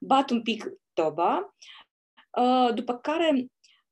Bat 0.00 0.30
un 0.30 0.42
pic 0.42 0.64
toba, 0.92 1.56
uh, 2.38 2.74
după 2.74 2.96
care 2.96 3.46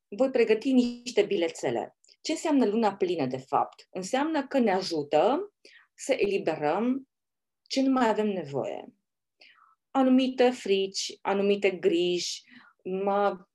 voi 0.09 0.29
pregăti 0.29 0.71
niște 0.71 1.21
bilețele. 1.21 1.97
Ce 2.21 2.31
înseamnă 2.31 2.65
luna 2.65 2.95
plină, 2.95 3.25
de 3.25 3.37
fapt? 3.37 3.87
Înseamnă 3.89 4.47
că 4.47 4.59
ne 4.59 4.71
ajută 4.71 5.53
să 5.93 6.13
eliberăm 6.13 7.07
ce 7.67 7.81
nu 7.81 7.91
mai 7.91 8.09
avem 8.09 8.27
nevoie. 8.27 8.93
Anumite 9.91 10.49
frici, 10.49 11.17
anumite 11.21 11.69
griji, 11.69 12.43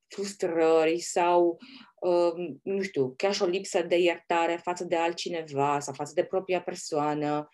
frustrări 0.07 0.99
sau, 0.99 1.59
uh, 2.01 2.57
nu 2.63 2.83
știu, 2.83 3.15
chiar 3.17 3.35
și 3.35 3.43
o 3.43 3.47
lipsă 3.47 3.83
de 3.83 3.97
iertare 3.97 4.57
față 4.57 4.85
de 4.85 4.97
altcineva 4.97 5.81
sau 5.81 5.95
față 5.95 6.13
de 6.15 6.25
propria 6.25 6.63
persoană. 6.63 7.49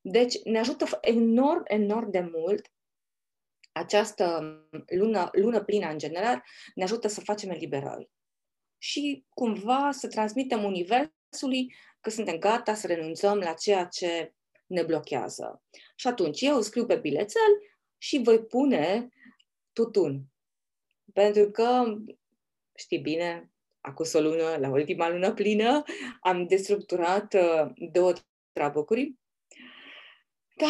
Deci 0.00 0.42
ne 0.44 0.58
ajută 0.58 0.98
enorm, 1.00 1.62
enorm 1.64 2.10
de 2.10 2.30
mult 2.32 2.72
această 3.72 4.56
lună, 4.86 5.28
lună 5.32 5.62
plină 5.64 5.90
în 5.90 5.98
general, 5.98 6.42
ne 6.74 6.82
ajută 6.82 7.08
să 7.08 7.20
facem 7.20 7.50
eliberări 7.50 8.10
și 8.84 9.24
cumva 9.28 9.90
să 9.90 10.08
transmitem 10.08 10.64
Universului 10.64 11.74
că 12.00 12.10
suntem 12.10 12.38
gata 12.38 12.74
să 12.74 12.86
renunțăm 12.86 13.38
la 13.38 13.52
ceea 13.52 13.84
ce 13.84 14.34
ne 14.66 14.82
blochează. 14.82 15.62
Și 15.96 16.06
atunci 16.06 16.40
eu 16.40 16.60
scriu 16.60 16.86
pe 16.86 16.96
bilețel 16.96 17.52
și 17.98 18.20
voi 18.22 18.44
pune 18.44 19.08
tutun. 19.72 20.22
Pentru 21.12 21.50
că, 21.50 21.84
știi 22.74 22.98
bine, 22.98 23.50
acum 23.80 24.04
o 24.12 24.20
lună, 24.20 24.56
la 24.56 24.68
ultima 24.70 25.08
lună 25.08 25.32
plină, 25.32 25.82
am 26.20 26.46
destructurat 26.46 27.34
uh, 27.34 27.70
două 27.92 28.12
trabucuri 28.52 29.14
da, 30.56 30.66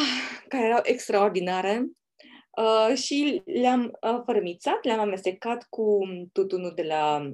care 0.49 0.65
erau 0.65 0.81
extraordinare 0.83 1.87
uh, 2.57 2.97
și 2.97 3.43
le-am 3.45 3.99
uh, 4.01 4.21
fărâmițat, 4.25 4.85
le-am 4.85 4.99
amestecat 4.99 5.67
cu 5.69 5.99
tutunul 6.33 6.73
de 6.75 6.83
la 6.83 7.31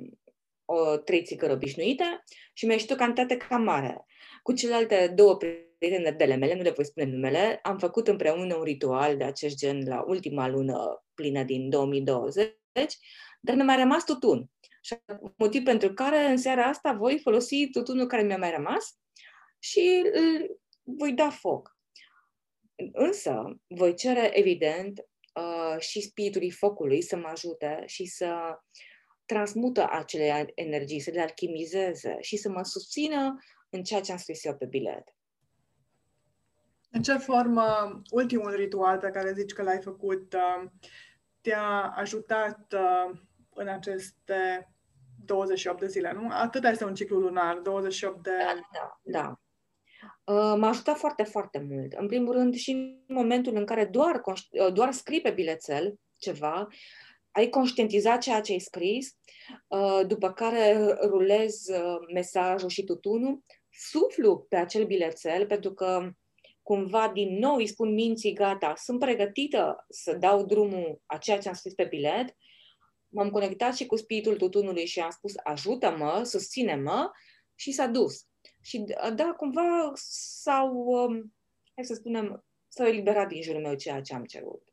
o, 0.70 0.96
trei 0.96 1.22
țigări 1.22 1.52
obișnuite 1.52 2.24
și 2.52 2.64
mi-a 2.64 2.74
ieșit 2.74 2.90
o 2.90 2.94
cantitate 2.94 3.36
cam 3.36 3.62
mare. 3.62 4.04
Cu 4.42 4.52
celelalte 4.52 5.12
două 5.14 5.36
prietene 5.36 6.10
de 6.10 6.24
mele, 6.24 6.54
nu 6.54 6.62
le 6.62 6.70
voi 6.70 6.84
spune 6.84 7.06
numele, 7.06 7.58
am 7.62 7.78
făcut 7.78 8.08
împreună 8.08 8.56
un 8.56 8.62
ritual 8.62 9.16
de 9.16 9.24
acest 9.24 9.56
gen 9.56 9.86
la 9.86 10.04
ultima 10.06 10.48
lună 10.48 11.04
plină 11.14 11.42
din 11.42 11.68
2020, 11.68 12.54
dar 13.40 13.54
mi-a 13.54 13.64
mai 13.64 13.76
rămas 13.76 14.04
tutun. 14.04 14.50
Și 14.82 14.96
motiv 15.36 15.64
pentru 15.64 15.92
care 15.94 16.18
în 16.18 16.36
seara 16.36 16.64
asta 16.64 16.92
voi 16.92 17.18
folosi 17.18 17.70
tutunul 17.70 18.06
care 18.06 18.22
mi-a 18.22 18.38
mai 18.38 18.50
rămas 18.50 18.98
și 19.58 20.02
îl 20.12 20.60
voi 20.82 21.12
da 21.12 21.30
foc. 21.30 21.78
Însă, 22.92 23.60
voi 23.66 23.94
cere, 23.94 24.38
evident, 24.38 25.00
uh, 25.34 25.80
și 25.80 26.00
spiritului 26.00 26.50
focului 26.50 27.02
să 27.02 27.16
mă 27.16 27.28
ajute 27.28 27.82
și 27.86 28.04
să 28.04 28.58
transmută 29.32 29.88
acele 29.90 30.52
energii, 30.54 31.00
să 31.00 31.10
le 31.10 31.20
alchimizeze 31.20 32.16
și 32.20 32.36
să 32.36 32.48
mă 32.48 32.62
susțină 32.62 33.38
în 33.70 33.82
ceea 33.82 34.00
ce 34.00 34.12
am 34.12 34.18
scris 34.18 34.44
eu 34.44 34.54
pe 34.54 34.64
bilet. 34.64 35.14
În 36.90 37.02
ce 37.02 37.16
formă 37.16 38.00
ultimul 38.10 38.54
ritual 38.54 38.98
pe 38.98 39.10
care 39.10 39.32
zici 39.32 39.52
că 39.52 39.62
l-ai 39.62 39.80
făcut 39.80 40.32
uh, 40.32 40.70
te-a 41.40 41.92
ajutat 41.96 42.74
uh, 42.74 43.18
în 43.54 43.68
aceste 43.68 44.70
28 45.24 45.80
de 45.80 45.86
zile, 45.86 46.12
nu? 46.12 46.28
Atât 46.30 46.64
este 46.64 46.84
un 46.84 46.94
ciclu 46.94 47.18
lunar, 47.18 47.58
28 47.58 48.22
de... 48.22 48.30
Da, 48.30 48.60
da, 48.72 49.00
da. 49.02 49.40
Uh, 50.34 50.58
m-a 50.58 50.68
ajutat 50.68 50.96
foarte, 50.96 51.22
foarte 51.22 51.66
mult. 51.70 51.92
În 51.92 52.06
primul 52.06 52.32
rând 52.32 52.54
și 52.54 52.70
în 52.70 53.14
momentul 53.14 53.56
în 53.56 53.64
care 53.64 53.84
doar, 53.84 54.22
doar 54.72 54.92
scrii 54.92 55.20
pe 55.20 55.30
bilețel 55.30 55.98
ceva, 56.16 56.68
ai 57.32 57.48
conștientizat 57.48 58.20
ceea 58.20 58.40
ce 58.40 58.52
ai 58.52 58.58
scris, 58.58 59.16
după 60.06 60.32
care 60.32 60.96
rulezi 61.02 61.72
mesajul 62.12 62.68
și 62.68 62.84
tutunul, 62.84 63.42
suflu 63.72 64.46
pe 64.48 64.56
acel 64.56 64.84
bilețel, 64.84 65.46
pentru 65.46 65.72
că 65.72 66.10
cumva 66.62 67.08
din 67.08 67.38
nou 67.38 67.56
îi 67.56 67.66
spun 67.66 67.94
minții, 67.94 68.32
gata, 68.32 68.74
sunt 68.76 68.98
pregătită 68.98 69.86
să 69.88 70.14
dau 70.14 70.44
drumul 70.44 71.00
a 71.06 71.16
ceea 71.16 71.38
ce 71.38 71.48
am 71.48 71.54
scris 71.54 71.74
pe 71.74 71.84
bilet, 71.84 72.36
m-am 73.08 73.30
conectat 73.30 73.76
și 73.76 73.86
cu 73.86 73.96
spiritul 73.96 74.36
tutunului 74.36 74.86
și 74.86 75.00
am 75.00 75.10
spus, 75.10 75.32
ajută-mă, 75.44 76.22
susține-mă 76.24 77.10
și 77.54 77.72
s-a 77.72 77.86
dus. 77.86 78.26
Și 78.62 78.84
da, 79.14 79.34
cumva 79.36 79.92
s-au, 79.94 80.74
um, 80.74 81.34
hai 81.74 81.84
să 81.84 81.94
spunem, 81.94 82.44
s-au 82.68 82.86
eliberat 82.86 83.28
din 83.28 83.42
jurul 83.42 83.60
meu 83.60 83.74
ceea 83.74 84.00
ce 84.00 84.14
am 84.14 84.24
cerut. 84.24 84.69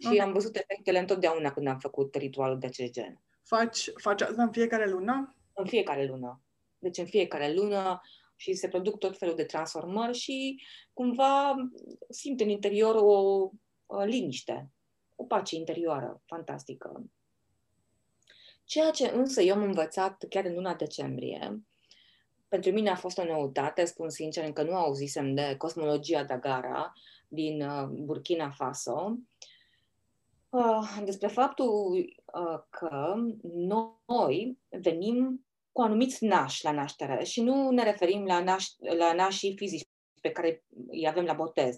Și 0.00 0.06
okay. 0.06 0.18
am 0.18 0.32
văzut 0.32 0.56
efectele 0.56 0.98
întotdeauna 0.98 1.52
când 1.52 1.66
am 1.66 1.78
făcut 1.78 2.14
ritualul 2.14 2.58
de 2.58 2.66
acest 2.66 2.92
gen. 2.92 3.20
Faci, 3.42 3.90
faci 3.94 4.20
asta 4.20 4.42
în 4.42 4.52
fiecare 4.52 4.90
lună? 4.90 5.36
În 5.52 5.66
fiecare 5.66 6.06
lună. 6.06 6.40
Deci 6.78 6.98
în 6.98 7.06
fiecare 7.06 7.52
lună 7.52 8.00
și 8.36 8.54
se 8.54 8.68
produc 8.68 8.98
tot 8.98 9.18
felul 9.18 9.34
de 9.34 9.44
transformări 9.44 10.18
și 10.18 10.62
cumva 10.92 11.54
simt 12.08 12.40
în 12.40 12.48
interior 12.48 12.94
o, 12.94 13.50
o 13.86 14.02
liniște, 14.04 14.70
o 15.16 15.24
pace 15.24 15.56
interioară 15.56 16.22
fantastică. 16.26 17.04
Ceea 18.64 18.90
ce 18.90 19.08
însă 19.08 19.42
eu 19.42 19.54
am 19.54 19.62
învățat 19.62 20.24
chiar 20.28 20.44
în 20.44 20.54
luna 20.54 20.74
decembrie, 20.74 21.62
pentru 22.48 22.70
mine 22.70 22.90
a 22.90 22.94
fost 22.94 23.18
o 23.18 23.24
noutate, 23.24 23.84
spun 23.84 24.10
sincer, 24.10 24.44
încă 24.44 24.62
nu 24.62 24.74
auzisem 24.74 25.34
de 25.34 25.54
cosmologia 25.58 26.24
Dagara 26.24 26.92
din 27.28 27.62
uh, 27.62 27.88
Burkina 27.88 28.50
Faso, 28.50 29.12
uh, 29.12 29.18
despre 31.04 31.28
faptul 31.28 31.92
uh, 32.34 32.60
că 32.70 33.14
noi 33.52 34.58
venim 34.68 35.46
cu 35.72 35.82
anumiți 35.82 36.24
nași 36.24 36.64
la 36.64 36.72
naștere 36.72 37.24
și 37.24 37.42
nu 37.42 37.70
ne 37.70 37.82
referim 37.82 38.24
la, 38.24 38.42
naș, 38.42 38.66
la 38.98 39.12
nașii 39.12 39.56
fizici 39.56 39.86
pe 40.20 40.30
care 40.30 40.64
îi 40.88 41.08
avem 41.08 41.24
la 41.24 41.32
botez, 41.32 41.76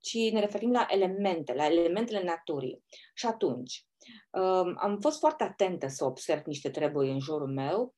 ci 0.00 0.30
ne 0.32 0.40
referim 0.40 0.70
la 0.70 0.86
elemente, 0.90 1.54
la 1.54 1.66
elementele 1.66 2.22
naturii. 2.22 2.84
Și 3.14 3.26
atunci, 3.26 3.86
um, 4.30 4.74
am 4.76 4.98
fost 5.00 5.18
foarte 5.18 5.44
atentă 5.44 5.88
să 5.88 6.04
observ 6.04 6.44
niște 6.44 6.70
treburi 6.70 7.10
în 7.10 7.20
jurul 7.20 7.52
meu, 7.52 7.94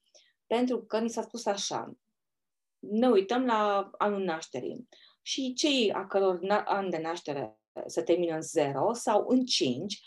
pentru 0.47 0.85
că 0.85 0.99
ni 0.99 1.11
s-a 1.11 1.23
spus 1.23 1.47
așa, 1.47 1.93
ne 2.79 3.09
uităm 3.09 3.45
la 3.45 3.91
anul 3.99 4.25
nașterii 4.25 4.89
și 5.23 5.53
cei 5.53 5.93
a 5.93 6.07
căror 6.07 6.41
an 6.65 6.91
de 6.91 6.99
naștere 6.99 7.59
se 7.87 8.03
termină 8.03 8.35
în 8.35 8.43
0 8.43 8.93
sau 8.93 9.25
în 9.29 9.45
5 9.45 10.03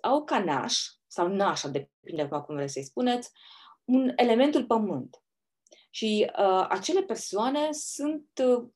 au 0.00 0.24
ca 0.24 0.44
naș, 0.44 0.78
sau 1.06 1.28
nașa, 1.28 1.68
depinde 1.68 2.28
cum 2.28 2.54
vreți 2.54 2.72
să-i 2.72 2.84
spuneți, 2.84 3.30
un 3.84 4.12
elementul 4.16 4.64
pământ. 4.64 5.22
Și 5.90 6.30
uh, 6.38 6.66
acele 6.68 7.02
persoane 7.02 7.68
sunt 7.72 8.28
uh, 8.44 8.68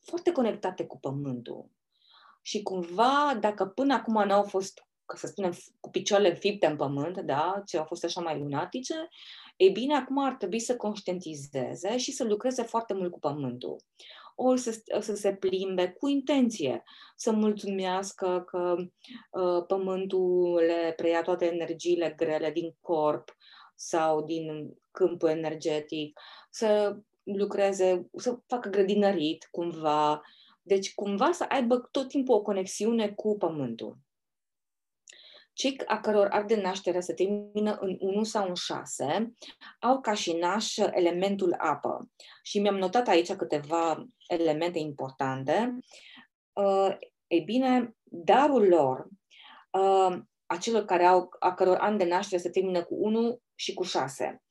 foarte 0.00 0.32
conectate 0.32 0.86
cu 0.86 0.98
pământul. 0.98 1.70
Și 2.42 2.62
cumva, 2.62 3.38
dacă 3.40 3.66
până 3.66 3.94
acum 3.94 4.26
n-au 4.26 4.42
fost, 4.42 4.86
ca 5.04 5.16
să 5.16 5.26
spunem, 5.26 5.52
cu 5.80 5.90
picioarele 5.90 6.34
fipte 6.34 6.66
în 6.66 6.76
pământ, 6.76 7.20
da, 7.20 7.62
ce 7.66 7.78
au 7.78 7.84
fost 7.84 8.04
așa 8.04 8.20
mai 8.20 8.38
lunatice, 8.38 9.08
ei 9.56 9.70
bine, 9.70 9.94
acum 9.94 10.18
ar 10.18 10.34
trebui 10.34 10.60
să 10.60 10.76
conștientizeze 10.76 11.96
și 11.96 12.12
să 12.12 12.24
lucreze 12.24 12.62
foarte 12.62 12.94
mult 12.94 13.12
cu 13.12 13.18
pământul. 13.18 13.76
Ori 14.40 14.60
să, 14.60 14.82
să 15.00 15.14
se 15.14 15.34
plimbe 15.34 15.88
cu 15.98 16.08
intenție, 16.08 16.82
să 17.16 17.32
mulțumească 17.32 18.44
că 18.46 18.74
uh, 19.30 19.64
pământul 19.66 20.54
le 20.54 20.92
preia 20.96 21.22
toate 21.22 21.44
energiile 21.44 22.14
grele 22.16 22.50
din 22.50 22.76
corp, 22.80 23.36
sau 23.74 24.24
din 24.24 24.74
câmpul 24.90 25.28
energetic, 25.28 26.20
să 26.50 26.96
lucreze, 27.22 28.08
să 28.16 28.38
facă 28.46 28.68
grădinărit 28.68 29.48
cumva, 29.50 30.22
deci 30.62 30.94
cumva 30.94 31.32
să 31.32 31.44
aibă 31.48 31.88
tot 31.90 32.08
timpul 32.08 32.34
o 32.34 32.42
conexiune 32.42 33.08
cu 33.08 33.36
pământul. 33.36 33.98
Cei 35.58 35.76
a 35.86 36.00
căror 36.00 36.26
ar 36.26 36.44
de 36.44 36.60
naștere 36.60 37.00
se 37.00 37.14
termină 37.14 37.76
în 37.80 37.96
1 38.00 38.22
sau 38.22 38.48
în 38.48 38.54
6 38.54 39.32
au 39.80 40.00
ca 40.00 40.14
și 40.14 40.32
naș 40.32 40.76
elementul 40.76 41.54
apă. 41.58 42.10
Și 42.42 42.58
mi-am 42.58 42.76
notat 42.76 43.08
aici 43.08 43.32
câteva 43.32 44.06
elemente 44.28 44.78
importante. 44.78 45.78
Uh, 46.52 46.96
ei 47.26 47.40
bine, 47.40 47.96
darul 48.02 48.68
lor, 48.68 49.06
uh, 49.70 50.18
a 50.46 50.56
celor 50.60 50.84
care 50.84 51.04
au, 51.04 51.28
a 51.38 51.54
căror 51.54 51.76
an 51.76 51.96
de 51.96 52.04
naștere 52.04 52.40
se 52.42 52.50
termină 52.50 52.84
cu 52.84 52.94
1 52.94 53.40
și 53.54 53.74
cu 53.74 53.82
6. 53.82 54.42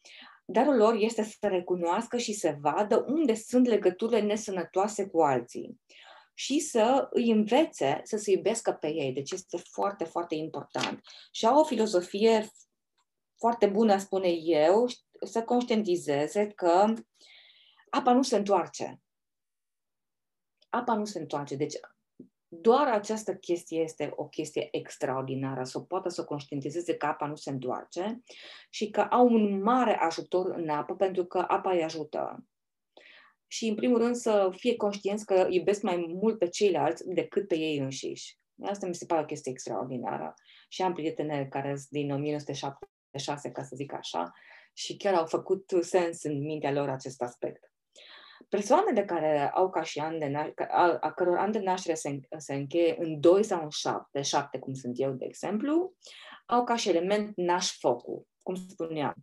Darul 0.46 0.76
lor 0.76 0.96
este 1.00 1.24
să 1.24 1.48
recunoască 1.48 2.18
și 2.18 2.34
să 2.34 2.56
vadă 2.60 3.06
unde 3.08 3.34
sunt 3.34 3.68
legăturile 3.68 4.22
nesănătoase 4.22 5.08
cu 5.08 5.22
alții 5.22 5.80
și 6.39 6.60
să 6.60 7.08
îi 7.12 7.32
învețe 7.32 8.01
să 8.03 8.17
se 8.17 8.32
iubească 8.32 8.72
pe 8.72 8.88
ei. 8.88 9.13
Deci 9.13 9.32
este 9.32 9.58
foarte, 9.58 10.03
foarte 10.03 10.36
important. 10.36 11.01
Și 11.32 11.46
au 11.46 11.60
o 11.60 11.63
filozofie 11.63 12.50
foarte 13.38 13.67
bună, 13.67 13.98
spune 13.98 14.29
eu, 14.44 14.86
să 15.25 15.44
conștientizeze 15.44 16.48
că 16.48 16.94
apa 17.89 18.13
nu 18.13 18.22
se 18.22 18.36
întoarce. 18.36 19.01
Apa 20.70 20.94
nu 20.94 21.06
se 21.06 21.20
întoarce. 21.20 21.56
Deci 21.56 21.75
doar 22.48 22.88
această 22.88 23.36
chestie 23.36 23.79
este 23.79 24.12
o 24.15 24.27
chestie 24.27 24.67
extraordinară, 24.72 25.63
să 25.63 25.79
poată 25.79 26.10
să 26.10 26.24
conștientizeze 26.24 26.96
că 26.96 27.06
apa 27.06 27.25
nu 27.25 27.36
se 27.36 27.50
întoarce 27.50 28.22
și 28.70 28.89
că 28.89 29.01
au 29.01 29.27
un 29.27 29.62
mare 29.62 29.96
ajutor 29.96 30.50
în 30.56 30.70
apă 30.70 30.96
pentru 30.96 31.25
că 31.25 31.46
apa 31.48 31.72
îi 31.72 31.84
ajută. 31.84 32.46
Și, 33.48 33.68
în 33.68 33.75
primul 33.75 33.98
rând, 33.98 34.16
să 34.16 34.50
fie 34.56 34.75
conștienți 34.75 35.25
că 35.25 35.48
iubesc 35.50 35.82
mai 35.82 36.06
mult 36.08 36.38
pe 36.38 36.48
ceilalți 36.48 37.04
decât 37.08 37.48
pe 37.48 37.56
ei 37.56 37.77
înșiși. 37.77 38.38
Asta 38.63 38.88
mi 38.88 38.96
se 38.96 39.06
pare 39.06 39.22
o 39.22 39.25
chestie 39.25 39.51
extraordinară. 39.51 40.34
Și 40.70 40.82
am 40.82 40.94
prietene 40.94 41.48
care 41.50 41.68
sunt 41.68 41.89
din 41.89 42.12
1976, 42.12 43.51
ca 43.51 43.63
să 43.63 43.75
zic 43.75 43.94
așa, 43.94 44.32
și 44.74 44.98
chiar 44.98 45.13
au 45.13 45.25
făcut 45.25 45.72
sens 45.82 46.24
în 46.24 46.39
mintea 46.39 46.72
lor 46.72 46.89
acest 46.89 47.22
aspect 47.22 47.72
persoanele 48.50 49.06
care 49.06 49.50
au 49.50 49.70
ca 49.70 49.82
și 49.82 50.00
an 50.00 50.20
de 50.20 50.27
naștere, 50.27 50.70
a, 50.72 50.98
a 51.00 51.12
căror 51.12 51.38
an 51.38 51.51
de 51.51 51.60
naștere 51.60 51.96
se, 51.96 52.20
se 52.38 52.54
încheie 52.54 52.96
în 53.00 53.20
2 53.20 53.44
sau 53.44 53.63
în 53.63 53.70
7, 53.70 54.22
7 54.22 54.60
cum 54.60 54.74
sunt 54.74 55.00
eu, 55.00 55.12
de 55.12 55.25
exemplu, 55.25 55.94
au 56.46 56.63
ca 56.63 56.75
și 56.75 56.89
element 56.89 57.32
naș 57.36 57.77
focul, 57.80 58.27
cum 58.44 58.56
spuneam. 58.56 59.13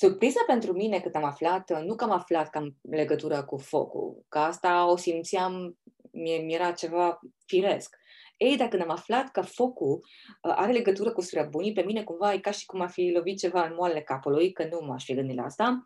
Surpriza 0.00 0.40
pentru 0.46 0.72
mine 0.72 1.00
cât 1.00 1.14
am 1.14 1.24
aflat, 1.24 1.84
nu 1.84 1.94
că 1.94 2.04
am 2.04 2.10
aflat 2.10 2.50
că 2.50 2.58
am 2.58 2.76
legătură 2.90 3.44
cu 3.44 3.56
focul, 3.56 4.24
că 4.28 4.38
asta 4.38 4.90
o 4.90 4.96
simțeam, 4.96 5.78
mi 6.10 6.54
era 6.54 6.72
ceva 6.72 7.18
firesc. 7.46 7.96
Ei, 8.36 8.56
dacă 8.56 8.78
am 8.82 8.90
aflat 8.90 9.30
că 9.30 9.40
focul 9.40 9.94
uh, 9.94 10.54
are 10.56 10.72
legătură 10.72 11.12
cu 11.12 11.20
străbunii, 11.20 11.72
pe 11.72 11.82
mine 11.82 12.02
cumva 12.02 12.32
e 12.32 12.38
ca 12.38 12.50
și 12.50 12.66
cum 12.66 12.80
a 12.80 12.86
fi 12.86 13.10
lovit 13.10 13.38
ceva 13.38 13.66
în 13.66 13.74
moalele 13.74 14.02
capului, 14.02 14.52
că 14.52 14.68
nu 14.70 14.86
m-aș 14.86 15.04
fi 15.04 15.14
gândit 15.14 15.36
la 15.36 15.42
asta. 15.44 15.84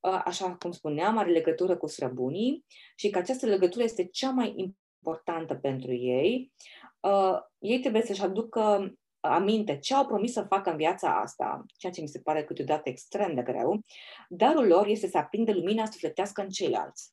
Uh, 0.00 0.20
așa 0.24 0.54
cum 0.54 0.70
spuneam, 0.70 1.18
are 1.18 1.30
legătură 1.30 1.76
cu 1.76 1.86
străbunii 1.86 2.64
și 2.96 3.10
că 3.10 3.18
această 3.18 3.46
legătură 3.46 3.84
este 3.84 4.04
cea 4.04 4.30
mai 4.30 4.54
importantă 4.56 5.54
pentru 5.54 5.92
ei. 5.92 6.52
Uh, 7.00 7.38
ei 7.58 7.80
trebuie 7.80 8.02
să-și 8.02 8.22
aducă 8.22 8.92
aminte 9.22 9.78
ce 9.78 9.94
au 9.94 10.06
promis 10.06 10.32
să 10.32 10.42
facă 10.42 10.70
în 10.70 10.76
viața 10.76 11.20
asta, 11.20 11.64
ceea 11.76 11.92
ce 11.92 12.00
mi 12.00 12.08
se 12.08 12.20
pare 12.20 12.44
câteodată 12.44 12.88
extrem 12.88 13.34
de 13.34 13.42
greu, 13.42 13.80
darul 14.28 14.66
lor 14.66 14.86
este 14.86 15.08
să 15.08 15.18
aprindă 15.18 15.52
lumina 15.52 15.86
sufletească 15.86 16.42
în 16.42 16.48
ceilalți. 16.48 17.12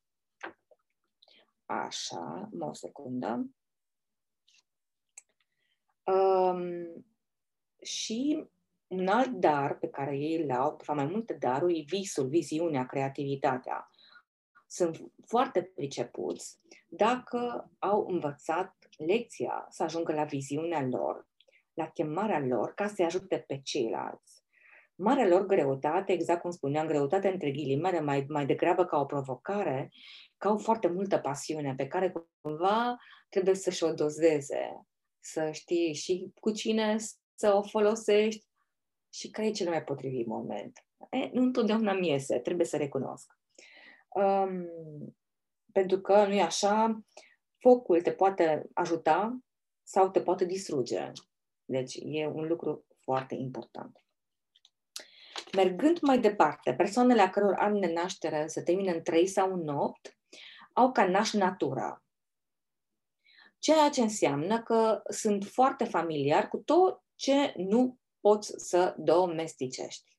Așa, 1.65 2.49
o 2.59 2.73
secundă. 2.73 3.49
Um, 6.03 7.05
și 7.81 8.47
un 8.87 9.07
alt 9.07 9.31
dar 9.31 9.77
pe 9.77 9.87
care 9.87 10.17
ei 10.17 10.41
îl 10.41 10.51
au, 10.51 10.79
sau 10.83 10.95
mai 10.95 11.05
multe 11.05 11.33
daruri, 11.33 11.79
e 11.79 11.83
visul, 11.87 12.27
viziunea, 12.27 12.85
creativitatea. 12.85 13.89
Sunt 14.67 15.11
foarte 15.25 15.61
pricepuți 15.61 16.59
dacă 16.87 17.71
au 17.79 18.07
învățat 18.07 18.77
lecția 18.97 19.67
să 19.69 19.83
ajungă 19.83 20.13
la 20.13 20.23
viziunea 20.23 20.81
lor, 20.81 21.27
la 21.79 21.89
chemarea 21.89 22.39
lor, 22.39 22.73
ca 22.73 22.87
să-i 22.87 23.05
ajute 23.05 23.43
pe 23.47 23.59
ceilalți. 23.63 24.43
Marea 24.95 25.27
lor 25.27 25.45
greutate, 25.45 26.11
exact 26.11 26.41
cum 26.41 26.51
spuneam, 26.51 26.87
greutate 26.87 27.27
între 27.27 27.51
ghilimele, 27.51 27.99
mai, 27.99 28.25
mai 28.27 28.45
degrabă 28.45 28.85
ca 28.85 28.99
o 28.99 29.05
provocare, 29.05 29.89
că 30.37 30.47
au 30.47 30.57
foarte 30.57 30.87
multă 30.87 31.17
pasiune 31.17 31.73
pe 31.75 31.87
care 31.87 32.13
cumva 32.41 32.97
trebuie 33.29 33.55
să-și 33.55 33.83
o 33.83 33.93
dozeze, 33.93 34.81
să 35.19 35.51
știi 35.51 35.93
și 35.93 36.31
cu 36.39 36.51
cine 36.51 36.95
să 37.35 37.53
o 37.53 37.61
folosești 37.61 38.45
și 39.13 39.29
care 39.29 39.47
e 39.47 39.51
cel 39.51 39.69
mai 39.69 39.83
potrivit 39.83 40.27
moment. 40.27 40.85
E, 41.09 41.29
nu 41.33 41.41
întotdeauna 41.41 41.93
mi 41.93 42.07
iese, 42.07 42.39
trebuie 42.39 42.65
să 42.65 42.77
recunosc. 42.77 43.37
Um, 44.07 44.65
pentru 45.71 46.01
că, 46.01 46.25
nu 46.25 46.33
e 46.33 46.41
așa, 46.41 47.03
focul 47.57 48.01
te 48.01 48.11
poate 48.11 48.69
ajuta 48.73 49.39
sau 49.83 50.09
te 50.09 50.21
poate 50.21 50.45
distruge. 50.45 51.11
Deci 51.69 51.97
e 52.01 52.27
un 52.27 52.47
lucru 52.47 52.85
foarte 52.99 53.35
important. 53.35 54.03
Mergând 55.53 55.99
mai 56.01 56.19
departe, 56.19 56.73
persoanele 56.73 57.21
a 57.21 57.29
căror 57.29 57.53
an 57.53 57.79
de 57.79 57.91
naștere 57.91 58.47
se 58.47 58.61
termină 58.61 58.91
în 58.91 59.01
3 59.01 59.27
sau 59.27 59.53
în 59.53 59.67
8 59.67 60.17
au 60.73 60.91
ca 60.91 61.07
naș 61.07 61.33
natura. 61.33 62.03
Ceea 63.59 63.89
ce 63.89 64.01
înseamnă 64.01 64.63
că 64.63 65.01
sunt 65.09 65.45
foarte 65.45 65.83
familiar 65.83 66.47
cu 66.47 66.57
tot 66.57 67.01
ce 67.15 67.53
nu 67.57 67.97
poți 68.19 68.53
să 68.57 68.95
domesticești. 68.97 70.17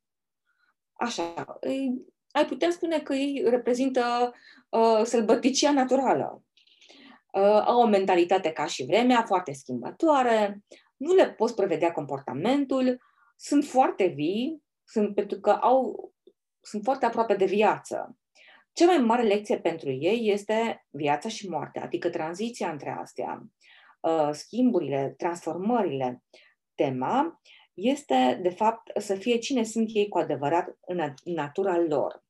Așa, 0.92 1.56
îi, 1.60 2.06
ai 2.30 2.46
putea 2.46 2.70
spune 2.70 3.00
că 3.00 3.14
ei 3.14 3.42
reprezintă 3.46 4.34
uh, 4.68 5.02
sălbăticia 5.04 5.72
naturală. 5.72 6.44
Uh, 7.32 7.62
au 7.64 7.80
o 7.80 7.86
mentalitate 7.86 8.52
ca 8.52 8.66
și 8.66 8.84
vremea, 8.84 9.22
foarte 9.22 9.52
schimbătoare, 9.52 10.62
nu 11.00 11.14
le 11.14 11.30
poți 11.30 11.54
prevedea 11.54 11.92
comportamentul, 11.92 13.00
sunt 13.36 13.64
foarte 13.64 14.06
vii, 14.06 14.62
sunt, 14.84 15.14
pentru 15.14 15.40
că 15.40 15.50
au, 15.50 16.12
sunt 16.60 16.82
foarte 16.82 17.06
aproape 17.06 17.34
de 17.34 17.44
viață. 17.44 18.18
Cea 18.72 18.86
mai 18.86 18.98
mare 18.98 19.22
lecție 19.22 19.58
pentru 19.58 19.90
ei 19.90 20.30
este 20.30 20.86
viața 20.90 21.28
și 21.28 21.48
moartea, 21.48 21.82
adică 21.82 22.10
tranziția 22.10 22.70
între 22.70 22.90
astea, 22.90 23.42
uh, 24.00 24.30
schimburile, 24.32 25.14
transformările. 25.16 26.22
Tema 26.74 27.40
este, 27.74 28.38
de 28.42 28.50
fapt, 28.50 29.00
să 29.00 29.14
fie 29.14 29.38
cine 29.38 29.64
sunt 29.64 29.88
ei 29.92 30.08
cu 30.08 30.18
adevărat 30.18 30.78
în 30.80 31.14
natura 31.24 31.78
lor. 31.78 32.24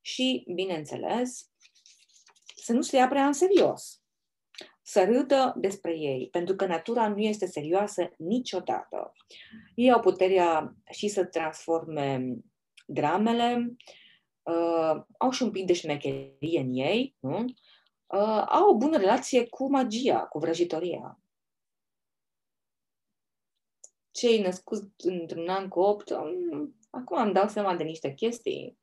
Și, 0.00 0.44
bineînțeles, 0.54 1.50
să 2.56 2.72
nu 2.72 2.82
se 2.82 2.96
ia 2.96 3.08
prea 3.08 3.26
în 3.26 3.32
serios. 3.32 4.03
Să 4.86 5.04
râdă 5.04 5.54
despre 5.56 5.96
ei, 5.98 6.28
pentru 6.30 6.54
că 6.54 6.66
natura 6.66 7.08
nu 7.08 7.18
este 7.18 7.46
serioasă 7.46 8.10
niciodată. 8.16 9.12
Ei 9.74 9.92
au 9.92 10.00
puterea 10.00 10.74
și 10.90 11.08
să 11.08 11.24
transforme 11.24 12.34
dramele, 12.86 13.76
uh, 14.42 15.02
au 15.18 15.30
și 15.30 15.42
un 15.42 15.50
pic 15.50 15.66
de 15.66 15.72
șmecherie 15.72 16.60
în 16.60 16.72
ei, 16.72 17.16
nu? 17.20 17.44
Uh, 18.06 18.44
au 18.48 18.68
o 18.68 18.76
bună 18.76 18.96
relație 18.96 19.48
cu 19.48 19.70
magia, 19.70 20.26
cu 20.26 20.38
vrăjitoria. 20.38 21.18
Cei 24.10 24.40
născuți 24.40 24.90
într-un 24.96 25.48
an 25.48 25.68
cu 25.68 25.80
8, 25.80 26.10
um, 26.10 26.76
acum 26.90 27.22
îmi 27.22 27.32
dau 27.32 27.48
seama 27.48 27.76
de 27.76 27.82
niște 27.82 28.14
chestii. 28.14 28.78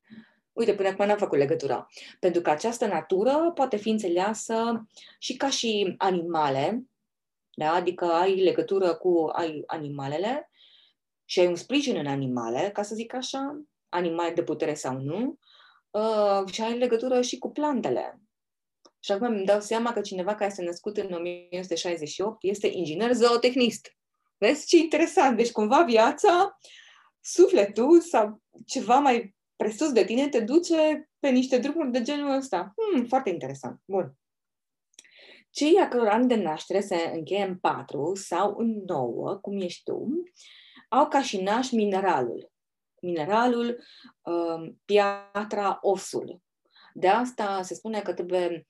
Uite, 0.53 0.73
până 0.73 0.87
acum 0.87 1.05
n-am 1.05 1.17
făcut 1.17 1.37
legătura. 1.37 1.87
Pentru 2.19 2.41
că 2.41 2.49
această 2.49 2.85
natură 2.85 3.51
poate 3.55 3.77
fi 3.77 3.89
înțeleasă 3.89 4.87
și 5.19 5.37
ca 5.37 5.49
și 5.49 5.93
animale, 5.97 6.83
da? 7.53 7.73
adică 7.73 8.05
ai 8.05 8.43
legătură 8.43 8.95
cu 8.95 9.29
ai 9.33 9.63
animalele 9.65 10.49
și 11.25 11.39
ai 11.39 11.47
un 11.47 11.55
sprijin 11.55 11.95
în 11.95 12.07
animale, 12.07 12.69
ca 12.73 12.83
să 12.83 12.95
zic 12.95 13.13
așa, 13.13 13.61
animale 13.89 14.33
de 14.33 14.43
putere 14.43 14.73
sau 14.73 14.97
nu, 14.97 15.37
uh, 15.89 16.51
și 16.51 16.61
ai 16.61 16.77
legătură 16.77 17.21
și 17.21 17.37
cu 17.37 17.51
plantele. 17.51 18.21
Și 18.99 19.11
acum 19.11 19.27
îmi 19.27 19.45
dau 19.45 19.59
seama 19.59 19.93
că 19.93 20.01
cineva 20.01 20.35
care 20.35 20.49
este 20.49 20.63
născut 20.63 20.97
în 20.97 21.13
1968 21.13 22.43
este 22.43 22.67
inginer 22.67 23.13
zootehnist. 23.13 23.95
Vezi 24.37 24.67
ce 24.67 24.77
interesant? 24.77 25.37
Deci 25.37 25.51
cumva 25.51 25.83
viața, 25.83 26.57
sufletul 27.21 28.01
sau 28.01 28.41
ceva 28.65 28.99
mai 28.99 29.35
presus 29.61 29.91
de 29.91 30.03
tine 30.03 30.29
te 30.29 30.39
duce 30.39 31.09
pe 31.19 31.29
niște 31.29 31.57
drumuri 31.57 31.91
de 31.91 32.01
genul 32.01 32.35
ăsta. 32.35 32.73
Hmm, 32.75 33.05
foarte 33.05 33.29
interesant. 33.29 33.81
Bun. 33.85 34.15
Cei 35.49 35.77
a 35.79 35.87
căror 35.87 36.07
an 36.07 36.27
de 36.27 36.35
naștere 36.35 36.79
se 36.79 37.11
încheie 37.13 37.43
în 37.43 37.57
4 37.57 38.15
sau 38.15 38.55
în 38.57 38.83
9, 38.85 39.35
cum 39.35 39.59
ești 39.59 39.83
tu, 39.83 40.23
au 40.89 41.07
ca 41.07 41.21
și 41.21 41.41
naș 41.41 41.71
mineralul 41.71 42.51
mineralul, 43.01 43.83
um, 44.21 44.81
piatra, 44.85 45.77
osul. 45.81 46.41
De 46.93 47.07
asta 47.07 47.61
se 47.61 47.73
spune 47.73 48.01
că 48.01 48.13
trebuie 48.13 48.67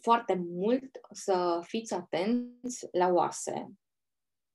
foarte 0.00 0.34
mult 0.34 1.00
să 1.10 1.60
fiți 1.62 1.94
atenți 1.94 2.88
la 2.92 3.08
oase 3.08 3.72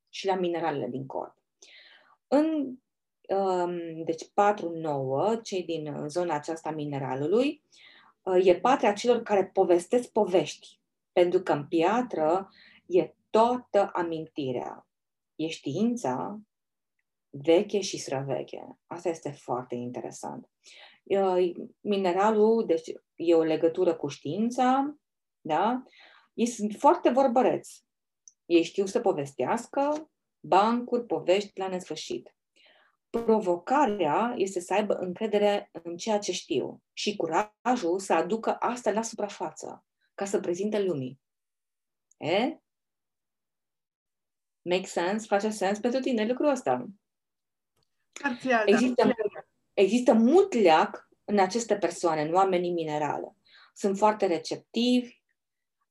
și 0.10 0.26
la 0.26 0.36
mineralele 0.36 0.88
din 0.88 1.06
corp. 1.06 1.36
În 2.28 2.46
um, 2.46 2.84
deci 4.06 4.24
4-9, 4.24 5.42
cei 5.44 5.64
din 5.64 6.08
zona 6.08 6.36
aceasta 6.36 6.72
mineralului, 6.72 7.64
uh, 8.22 8.46
e 8.46 8.60
patria 8.60 8.94
celor 8.94 9.22
care 9.22 9.46
povestesc 9.46 10.12
povești, 10.12 10.80
pentru 11.12 11.42
că 11.42 11.52
în 11.52 11.68
piatră 11.68 12.50
e 12.86 13.14
toată 13.30 13.90
amintirea. 13.94 14.88
E 15.36 15.48
știința, 15.48 16.40
veche 17.30 17.82
și 17.82 17.98
străveche. 17.98 18.78
Asta 18.88 19.10
este 19.10 19.30
foarte 19.30 19.76
interesant. 19.76 20.50
Mineralul, 21.80 22.66
deci 22.66 22.92
e 23.16 23.36
o 23.36 23.44
legătură 23.44 23.96
cu 23.96 24.08
știința, 24.08 24.96
da? 25.42 25.84
Ei 26.34 26.46
sunt 26.46 26.74
foarte 26.74 27.10
vorbăreți. 27.10 27.86
Ei 28.46 28.64
știu 28.64 28.86
să 28.86 29.00
povestească, 29.00 30.10
bancuri, 30.40 31.06
povești 31.06 31.60
la 31.60 31.68
nesfârșit. 31.68 32.37
Provocarea 33.26 34.34
este 34.36 34.60
să 34.60 34.74
aibă 34.74 34.94
încredere 34.94 35.70
în 35.84 35.98
ceea 35.98 36.20
ce 36.20 36.32
știu 36.32 36.82
și 36.94 37.16
curajul 37.16 38.00
să 38.00 38.14
aducă 38.14 38.56
asta 38.60 38.92
la 38.92 39.02
suprafață, 39.02 39.86
ca 40.16 40.26
să 40.26 40.40
prezinte 40.40 40.84
lumii. 40.84 41.20
E? 42.18 42.58
Make 44.62 44.86
sense? 44.86 45.26
Face 45.28 45.50
sens 45.50 45.80
pentru 45.80 46.00
tine 46.00 46.28
lucrul 46.28 46.50
ăsta? 46.50 46.86
Parțial, 48.22 48.68
există, 48.68 49.04
da. 49.04 49.14
există 49.74 50.14
mult 50.14 50.54
leac 50.54 51.10
în 51.24 51.40
aceste 51.40 51.78
persoane, 51.78 52.22
în 52.22 52.34
oamenii 52.34 52.72
minerale. 52.72 53.36
Sunt 53.74 53.98
foarte 53.98 54.26
receptivi. 54.26 55.22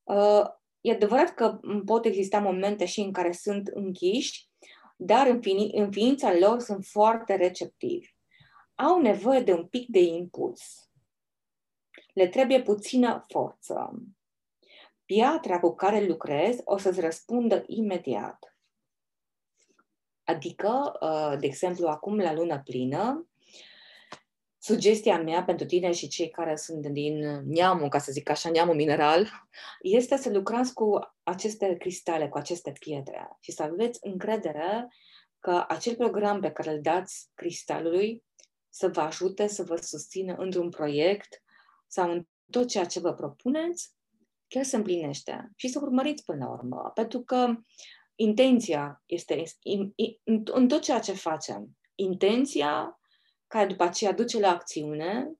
Uh, 0.02 0.44
e 0.80 0.92
adevărat 0.92 1.34
că 1.34 1.60
pot 1.84 2.04
exista 2.04 2.38
momente 2.38 2.84
și 2.84 3.00
în 3.00 3.12
care 3.12 3.32
sunt 3.32 3.66
închiși, 3.66 4.48
dar 4.96 5.26
în, 5.26 5.40
fini, 5.40 5.72
în 5.72 5.90
ființa 5.90 6.38
lor 6.38 6.60
sunt 6.60 6.84
foarte 6.84 7.36
receptivi. 7.36 8.14
Au 8.74 9.00
nevoie 9.00 9.40
de 9.40 9.52
un 9.52 9.66
pic 9.66 9.88
de 9.88 10.00
impuls. 10.00 10.90
Le 12.12 12.28
trebuie 12.28 12.62
puțină 12.62 13.24
forță. 13.28 14.02
Piatra 15.04 15.60
cu 15.60 15.74
care 15.74 16.06
lucrezi 16.06 16.60
o 16.64 16.76
să-ți 16.76 17.00
răspundă 17.00 17.64
imediat. 17.66 18.56
Adică, 20.24 20.92
uh, 21.00 21.38
de 21.40 21.46
exemplu, 21.46 21.86
acum 21.86 22.18
la 22.18 22.32
lună 22.32 22.60
plină, 22.64 23.28
sugestia 24.66 25.22
mea 25.22 25.44
pentru 25.44 25.66
tine 25.66 25.92
și 25.92 26.08
cei 26.08 26.30
care 26.30 26.56
sunt 26.56 26.86
din 26.86 27.42
neamul, 27.44 27.88
ca 27.88 27.98
să 27.98 28.12
zic 28.12 28.30
așa, 28.30 28.50
neamul 28.50 28.74
mineral, 28.74 29.28
este 29.80 30.16
să 30.16 30.30
lucrați 30.30 30.74
cu 30.74 30.98
aceste 31.22 31.76
cristale, 31.76 32.28
cu 32.28 32.38
aceste 32.38 32.72
pietre 32.78 33.36
și 33.40 33.52
să 33.52 33.62
aveți 33.62 33.98
încredere 34.02 34.88
că 35.38 35.64
acel 35.68 35.96
program 35.96 36.40
pe 36.40 36.50
care 36.50 36.70
îl 36.70 36.80
dați 36.80 37.28
cristalului 37.34 38.24
să 38.68 38.88
vă 38.88 39.00
ajute 39.00 39.46
să 39.46 39.62
vă 39.62 39.76
susțină 39.76 40.34
într-un 40.38 40.68
proiect 40.68 41.42
sau 41.86 42.10
în 42.10 42.26
tot 42.50 42.68
ceea 42.68 42.84
ce 42.84 43.00
vă 43.00 43.12
propuneți, 43.12 43.94
chiar 44.48 44.64
se 44.64 44.76
împlinește. 44.76 45.50
Și 45.56 45.68
să 45.68 45.78
urmăriți 45.82 46.24
până 46.24 46.44
la 46.44 46.50
urmă. 46.50 46.90
Pentru 46.94 47.20
că 47.20 47.54
intenția 48.14 49.02
este 49.06 49.42
în 50.44 50.68
tot 50.68 50.82
ceea 50.82 50.98
ce 50.98 51.12
facem. 51.12 51.76
Intenția 51.94 53.00
care 53.46 53.66
după 53.66 53.82
aceea 53.82 54.12
duce 54.12 54.38
la 54.38 54.50
acțiune, 54.50 55.32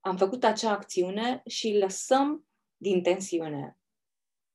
am 0.00 0.16
făcut 0.16 0.44
acea 0.44 0.70
acțiune 0.70 1.42
și 1.46 1.78
lăsăm 1.80 2.46
din 2.76 3.02
tensiune. 3.02 3.76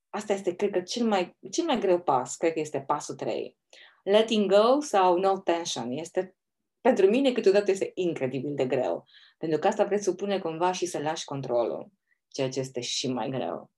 Asta 0.09 0.33
este, 0.33 0.55
cred 0.55 0.71
că, 0.71 0.81
cel 0.81 1.07
mai, 1.07 1.37
cel 1.51 1.65
mai 1.65 1.79
greu 1.79 2.01
pas, 2.01 2.35
cred 2.35 2.53
că 2.53 2.59
este 2.59 2.81
pasul 2.81 3.15
3. 3.15 3.57
Letting 4.03 4.51
go 4.51 4.79
sau 4.81 5.17
no 5.17 5.39
tension. 5.39 5.91
Este, 5.91 6.35
pentru 6.81 7.05
mine, 7.05 7.31
câteodată 7.31 7.71
este 7.71 7.91
incredibil 7.93 8.53
de 8.55 8.65
greu. 8.65 9.05
Pentru 9.37 9.59
că 9.59 9.67
asta 9.67 9.85
presupune 9.85 10.39
cumva 10.39 10.71
și 10.71 10.85
să 10.85 10.99
lași 10.99 11.25
controlul, 11.25 11.91
ceea 12.27 12.49
ce 12.49 12.59
este 12.59 12.81
și 12.81 13.11
mai 13.11 13.29
greu. 13.29 13.71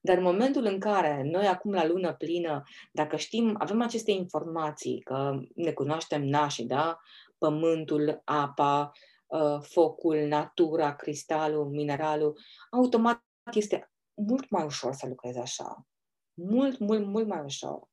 Dar 0.00 0.16
în 0.16 0.22
momentul 0.22 0.64
în 0.64 0.78
care 0.78 1.22
noi 1.24 1.46
acum 1.46 1.72
la 1.72 1.86
lună 1.86 2.14
plină, 2.14 2.62
dacă 2.92 3.16
știm, 3.16 3.54
avem 3.58 3.82
aceste 3.82 4.10
informații, 4.10 5.00
că 5.00 5.38
ne 5.54 5.72
cunoaștem 5.72 6.24
nașii, 6.24 6.66
da? 6.66 6.98
Pământul, 7.38 8.22
apa, 8.24 8.92
uh, 9.26 9.58
focul, 9.60 10.16
natura, 10.16 10.94
cristalul, 10.94 11.68
mineralul, 11.68 12.38
automat 12.70 13.24
este 13.52 13.90
mult 14.14 14.50
mai 14.50 14.64
ușor 14.64 14.92
să 14.92 15.06
lucrezi 15.06 15.38
așa. 15.38 15.86
Mult, 16.34 16.78
mult, 16.78 17.06
mult 17.06 17.26
mai 17.26 17.42
ușor. 17.44 17.88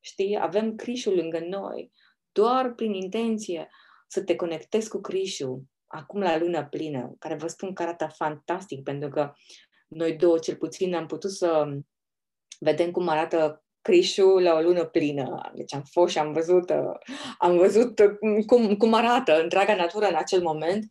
Știi? 0.00 0.38
Avem 0.38 0.74
Crișul 0.74 1.14
lângă 1.14 1.38
noi. 1.38 1.92
Doar 2.32 2.72
prin 2.72 2.94
intenție 2.94 3.68
să 4.08 4.22
te 4.22 4.36
conectezi 4.36 4.88
cu 4.88 5.00
Crișul, 5.00 5.62
acum 5.86 6.20
la 6.20 6.38
lună 6.38 6.66
plină, 6.68 7.14
care 7.18 7.34
vă 7.34 7.46
spun 7.46 7.72
că 7.74 7.82
arată 7.82 8.06
fantastic, 8.06 8.82
pentru 8.82 9.08
că 9.08 9.32
noi 9.88 10.16
două, 10.16 10.38
cel 10.38 10.56
puțin, 10.56 10.94
am 10.94 11.06
putut 11.06 11.30
să 11.30 11.78
vedem 12.58 12.90
cum 12.90 13.08
arată 13.08 13.64
Crișul 13.86 14.42
la 14.42 14.54
o 14.54 14.60
lună 14.60 14.84
plină. 14.84 15.50
Deci 15.54 15.74
am 15.74 15.82
fost 15.90 16.12
și 16.12 16.18
am 16.18 16.32
văzut, 16.32 16.70
uh, 16.70 16.94
am 17.38 17.56
văzut 17.56 17.98
uh, 17.98 18.44
cum, 18.46 18.76
cum 18.76 18.94
arată 18.94 19.42
întreaga 19.42 19.74
natură 19.74 20.06
în 20.06 20.14
acel 20.14 20.42
moment. 20.42 20.86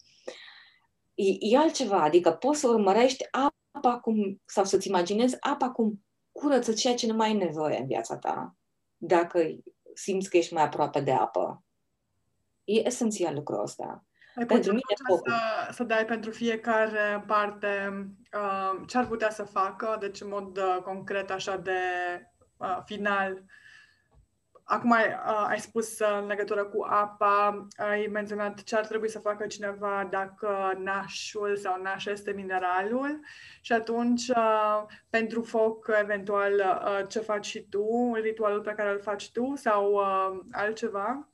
E, 1.13 1.23
e 1.39 1.58
altceva, 1.58 2.01
adică 2.01 2.31
poți 2.31 2.60
să 2.60 2.67
urmărești 2.67 3.27
apa 3.31 3.99
cum, 3.99 4.41
sau 4.45 4.63
să-ți 4.63 4.88
imaginezi 4.88 5.38
apa 5.39 5.69
cum 5.69 6.05
curăță 6.31 6.73
ceea 6.73 6.95
ce 6.95 7.08
nu 7.08 7.13
mai 7.13 7.27
ai 7.27 7.34
nevoie 7.34 7.77
în 7.79 7.88
viața 7.88 8.17
ta, 8.17 8.55
dacă 8.97 9.39
simți 9.93 10.29
că 10.29 10.38
ești 10.38 10.53
mai 10.53 10.63
aproape 10.63 10.99
de 10.99 11.12
apă. 11.12 11.63
E 12.63 12.86
esențial 12.86 13.34
lucrul 13.34 13.62
ăsta. 13.62 14.05
Ai 14.36 14.45
pentru 14.45 14.71
mine 14.71 14.95
să, 15.08 15.73
să 15.73 15.84
dai 15.84 16.05
pentru 16.05 16.31
fiecare 16.31 17.23
parte 17.27 17.91
uh, 18.34 18.84
ce 18.88 18.97
ar 18.97 19.08
putea 19.08 19.29
să 19.29 19.43
facă, 19.43 19.97
deci 19.99 20.21
în 20.21 20.29
mod 20.29 20.58
uh, 20.58 20.77
concret, 20.84 21.31
așa 21.31 21.58
de 21.58 21.79
uh, 22.58 22.80
final. 22.86 23.44
Acum 24.68 24.91
ai, 24.91 25.08
uh, 25.08 25.46
ai 25.48 25.60
spus 25.60 26.00
uh, 26.00 26.18
în 26.22 26.28
legătură 26.28 26.65
cu 26.65 26.86
apa, 26.89 27.68
ai 27.76 28.08
menționat 28.12 28.63
ce 28.63 28.76
ar 28.76 28.86
trebui 28.86 29.10
să 29.10 29.20
facă 29.20 29.48
cineva 29.48 30.08
dacă 30.12 30.74
nașul 30.78 31.58
sau 31.58 31.82
naș 31.82 32.06
este 32.06 32.32
mineralul 32.32 33.20
și 33.62 33.74
atunci 33.74 34.28
uh, 34.28 34.84
pentru 35.10 35.41
foc, 35.41 35.91
eventual, 36.02 36.54
uh, 36.54 37.08
ce 37.08 37.20
faci 37.20 37.46
și 37.46 37.60
tu, 37.60 38.13
ritualul 38.13 38.62
pe 38.62 38.74
care 38.74 38.89
îl 38.91 39.02
faci 39.02 39.32
tu 39.32 39.54
sau 39.56 39.94
uh, 39.94 40.39
altceva? 40.52 41.30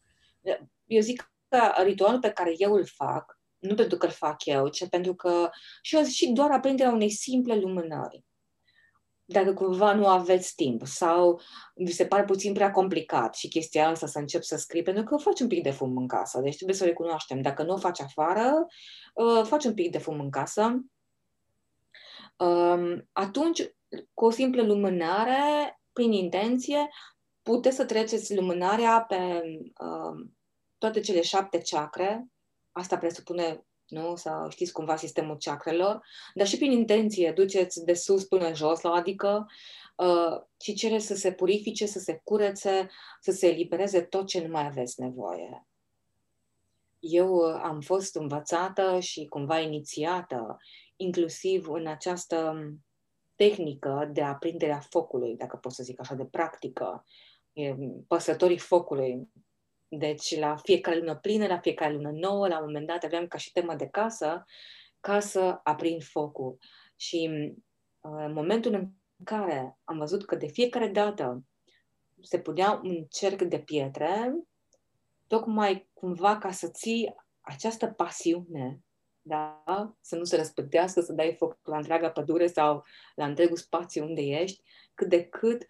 Eu 0.85 1.01
zic 1.01 1.31
că 1.47 1.81
ritualul 1.83 2.19
pe 2.19 2.31
care 2.31 2.53
eu 2.57 2.73
îl 2.73 2.85
fac, 2.85 3.39
nu 3.59 3.75
pentru 3.75 3.97
că 3.97 4.05
îl 4.05 4.11
fac 4.11 4.45
eu, 4.45 4.67
ci 4.67 4.89
pentru 4.89 5.15
că 5.15 5.49
și, 5.81 5.95
eu, 5.95 6.03
și 6.03 6.31
doar 6.31 6.51
aprinderea 6.51 6.91
unei 6.91 7.09
simple 7.09 7.55
lumânări 7.55 8.25
dacă 9.31 9.53
cumva 9.53 9.93
nu 9.93 10.07
aveți 10.07 10.55
timp 10.55 10.85
sau 10.85 11.41
vi 11.75 11.91
se 11.91 12.05
pare 12.05 12.23
puțin 12.23 12.53
prea 12.53 12.71
complicat 12.71 13.35
și 13.35 13.47
chestia 13.47 13.87
asta 13.87 14.07
să 14.07 14.19
încep 14.19 14.43
să 14.43 14.55
scrii, 14.57 14.83
pentru 14.83 15.03
că 15.03 15.17
faci 15.17 15.39
un 15.39 15.47
pic 15.47 15.63
de 15.63 15.71
fum 15.71 15.97
în 15.97 16.07
casă, 16.07 16.39
deci 16.39 16.55
trebuie 16.55 16.75
să 16.75 16.85
recunoaștem. 16.85 17.41
Dacă 17.41 17.63
nu 17.63 17.73
o 17.73 17.77
faci 17.77 18.01
afară, 18.01 18.65
uh, 19.13 19.43
faci 19.43 19.65
un 19.65 19.73
pic 19.73 19.91
de 19.91 19.97
fum 19.97 20.19
în 20.19 20.29
casă. 20.29 20.85
Um, 22.37 23.09
atunci, 23.11 23.75
cu 24.13 24.25
o 24.25 24.29
simplă 24.29 24.63
lumânare, 24.63 25.79
prin 25.93 26.11
intenție, 26.11 26.89
puteți 27.41 27.75
să 27.75 27.85
treceți 27.85 28.35
lumânarea 28.35 29.01
pe 29.01 29.41
uh, 29.79 30.27
toate 30.77 30.99
cele 30.99 31.21
șapte 31.21 31.61
chakre. 31.69 32.27
Asta 32.71 32.97
presupune 32.97 33.65
nu? 33.91 34.15
Sau 34.15 34.49
știți 34.49 34.71
cumva 34.71 34.95
sistemul 34.95 35.37
chakrelor, 35.39 36.05
dar 36.33 36.47
și 36.47 36.57
prin 36.57 36.71
intenție 36.71 37.31
duceți 37.31 37.83
de 37.83 37.93
sus 37.93 38.23
până 38.23 38.53
jos, 38.53 38.81
la 38.81 38.91
adică 38.91 39.45
uh, 39.95 40.41
și 40.59 40.73
cere 40.73 40.99
să 40.99 41.15
se 41.15 41.31
purifice, 41.31 41.85
să 41.85 41.99
se 41.99 42.21
curețe, 42.23 42.89
să 43.21 43.31
se 43.31 43.47
elibereze 43.47 44.01
tot 44.01 44.27
ce 44.27 44.41
nu 44.41 44.51
mai 44.51 44.65
aveți 44.65 45.01
nevoie. 45.01 45.67
Eu 46.99 47.35
uh, 47.35 47.59
am 47.63 47.79
fost 47.79 48.15
învățată 48.15 48.99
și 48.99 49.25
cumva 49.25 49.59
inițiată, 49.59 50.57
inclusiv 50.95 51.69
în 51.69 51.87
această 51.87 52.55
tehnică 53.35 54.09
de 54.13 54.21
aprinderea 54.21 54.79
focului, 54.79 55.35
dacă 55.35 55.57
pot 55.57 55.71
să 55.71 55.83
zic 55.83 55.99
așa, 55.99 56.15
de 56.15 56.25
practică, 56.25 57.05
păsătorii 58.07 58.57
focului, 58.57 59.29
deci 59.97 60.37
la 60.37 60.55
fiecare 60.55 60.97
lună 60.97 61.15
plină, 61.15 61.47
la 61.47 61.59
fiecare 61.59 61.93
lună 61.93 62.11
nouă, 62.11 62.47
la 62.47 62.57
un 62.57 62.65
moment 62.65 62.87
dat 62.87 63.03
aveam 63.03 63.27
ca 63.27 63.37
și 63.37 63.51
temă 63.51 63.75
de 63.75 63.87
casă, 63.87 64.45
ca 64.99 65.19
să 65.19 65.59
aprind 65.63 66.03
focul. 66.03 66.57
Și 66.95 67.29
uh, 67.99 68.23
în 68.25 68.33
momentul 68.33 68.73
în 68.73 68.89
care 69.23 69.77
am 69.83 69.97
văzut 69.97 70.25
că 70.25 70.35
de 70.35 70.47
fiecare 70.47 70.87
dată 70.87 71.43
se 72.21 72.39
punea 72.39 72.81
un 72.83 73.05
cerc 73.09 73.41
de 73.41 73.59
pietre, 73.59 74.33
tocmai 75.27 75.89
cumva 75.93 76.37
ca 76.37 76.51
să 76.51 76.67
ții 76.67 77.15
această 77.41 77.87
pasiune, 77.87 78.79
da? 79.21 79.63
să 80.01 80.15
nu 80.15 80.23
se 80.23 80.35
răspândească, 80.35 81.01
să 81.01 81.13
dai 81.13 81.35
foc 81.37 81.59
la 81.63 81.77
întreaga 81.77 82.11
pădure 82.11 82.47
sau 82.47 82.83
la 83.15 83.25
întregul 83.25 83.57
spațiu 83.57 84.03
unde 84.03 84.21
ești, 84.21 84.61
cât 84.93 85.09
de 85.09 85.23
cât 85.23 85.65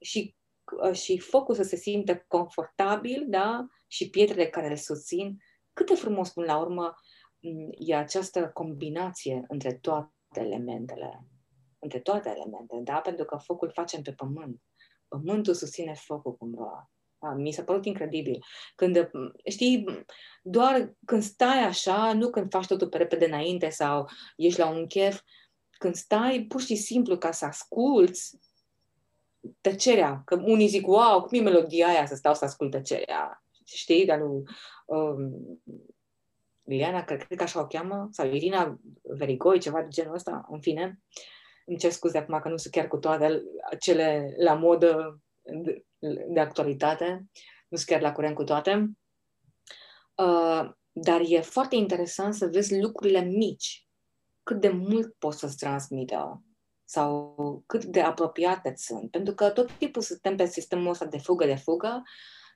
și 0.00 0.36
Uh, 0.36 0.45
și 0.92 1.18
focul 1.18 1.54
să 1.54 1.62
se 1.62 1.76
simtă 1.76 2.24
confortabil, 2.28 3.24
da? 3.28 3.66
Și 3.86 4.10
pietrele 4.10 4.46
care 4.46 4.68
le 4.68 4.76
susțin. 4.76 5.36
Cât 5.72 5.86
de 5.86 5.94
frumos, 5.94 6.32
până 6.32 6.46
la 6.46 6.58
urmă, 6.58 6.94
mm, 7.40 7.68
e 7.78 7.94
această 7.94 8.50
combinație 8.54 9.44
între 9.48 9.74
toate 9.74 10.10
elementele. 10.32 11.26
Între 11.78 12.00
toate 12.00 12.28
elementele, 12.28 12.80
da? 12.80 13.00
Pentru 13.00 13.24
că 13.24 13.36
focul 13.36 13.70
facem 13.70 14.02
pe 14.02 14.12
pământ. 14.12 14.62
Pământul 15.08 15.54
susține 15.54 15.94
focul 15.94 16.36
cumva. 16.36 16.90
Da? 17.18 17.34
Mi 17.34 17.52
s-a 17.52 17.64
părut 17.64 17.84
incredibil. 17.84 18.44
Când, 18.74 19.10
mm, 19.12 19.32
știi, 19.50 19.84
doar 20.42 20.94
când 21.04 21.22
stai 21.22 21.64
așa, 21.64 22.12
nu 22.12 22.30
când 22.30 22.50
faci 22.50 22.66
totul 22.66 22.88
pe 22.88 22.96
repede 22.96 23.24
înainte 23.24 23.68
sau 23.68 24.08
ești 24.36 24.60
la 24.60 24.68
un 24.68 24.86
chef, 24.86 25.20
când 25.78 25.94
stai 25.94 26.44
pur 26.48 26.60
și 26.60 26.76
simplu 26.76 27.18
ca 27.18 27.30
să 27.30 27.44
asculți 27.44 28.38
tăcerea, 29.60 30.22
că 30.24 30.34
unii 30.44 30.66
zic, 30.66 30.86
wow, 30.86 31.22
cum 31.22 31.38
e 31.38 31.42
melodia 31.42 31.86
aia 31.86 32.06
să 32.06 32.14
stau 32.14 32.34
să 32.34 32.44
ascult 32.44 32.70
tăcerea, 32.70 33.44
știi, 33.64 34.06
dar 34.06 34.18
nu... 34.18 34.42
Um, 34.86 35.60
Liliana, 36.62 37.04
cred, 37.04 37.22
cred 37.22 37.38
că 37.38 37.44
așa 37.44 37.60
o 37.60 37.66
cheamă, 37.66 38.08
sau 38.10 38.26
Irina 38.26 38.78
Verigoi, 39.02 39.58
ceva 39.58 39.82
de 39.82 39.88
genul 39.88 40.14
ăsta, 40.14 40.46
în 40.50 40.60
fine. 40.60 41.00
Îmi 41.66 41.78
cer 41.78 41.90
scuze 41.90 42.18
acum 42.18 42.40
că 42.40 42.48
nu 42.48 42.56
sunt 42.56 42.72
chiar 42.72 42.88
cu 42.88 42.96
toate 42.96 43.42
cele 43.80 44.34
la 44.36 44.54
modă 44.54 45.20
de, 45.42 45.84
de 46.28 46.40
actualitate, 46.40 47.26
nu 47.68 47.76
sunt 47.76 47.88
chiar 47.88 48.00
la 48.00 48.12
curent 48.12 48.34
cu 48.34 48.44
toate. 48.44 48.90
Uh, 50.14 50.70
dar 50.92 51.20
e 51.24 51.40
foarte 51.40 51.76
interesant 51.76 52.34
să 52.34 52.46
vezi 52.46 52.80
lucrurile 52.80 53.20
mici, 53.20 53.88
cât 54.42 54.60
de 54.60 54.68
mult 54.68 55.14
pot 55.18 55.32
să-ți 55.32 55.56
transmită 55.56 56.42
sau 56.88 57.34
cât 57.66 57.84
de 57.84 58.00
apropiate 58.00 58.72
sunt. 58.76 59.10
Pentru 59.10 59.34
că 59.34 59.50
tot 59.50 59.70
timpul 59.78 60.02
suntem 60.02 60.36
pe 60.36 60.46
sistemul 60.46 60.90
ăsta 60.90 61.04
de 61.04 61.18
fugă 61.18 61.46
de 61.46 61.54
fugă 61.54 62.02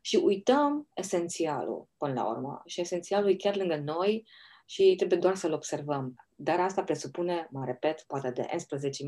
și 0.00 0.16
uităm 0.16 0.88
esențialul 0.94 1.88
până 1.96 2.12
la 2.12 2.28
urmă. 2.28 2.62
Și 2.66 2.80
esențialul 2.80 3.30
e 3.30 3.34
chiar 3.34 3.56
lângă 3.56 3.76
noi 3.76 4.26
și 4.64 4.94
trebuie 4.96 5.18
doar 5.18 5.34
să-l 5.34 5.52
observăm. 5.52 6.14
Dar 6.34 6.60
asta 6.60 6.82
presupune, 6.82 7.48
mă 7.50 7.64
repet, 7.64 8.04
poate 8.06 8.30
de 8.30 8.46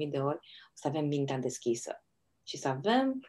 11.000 0.05 0.11
de 0.11 0.19
ori, 0.19 0.39
să 0.73 0.89
avem 0.89 1.05
mintea 1.05 1.39
deschisă 1.39 2.05
și 2.43 2.57
să 2.57 2.69
avem 2.69 3.21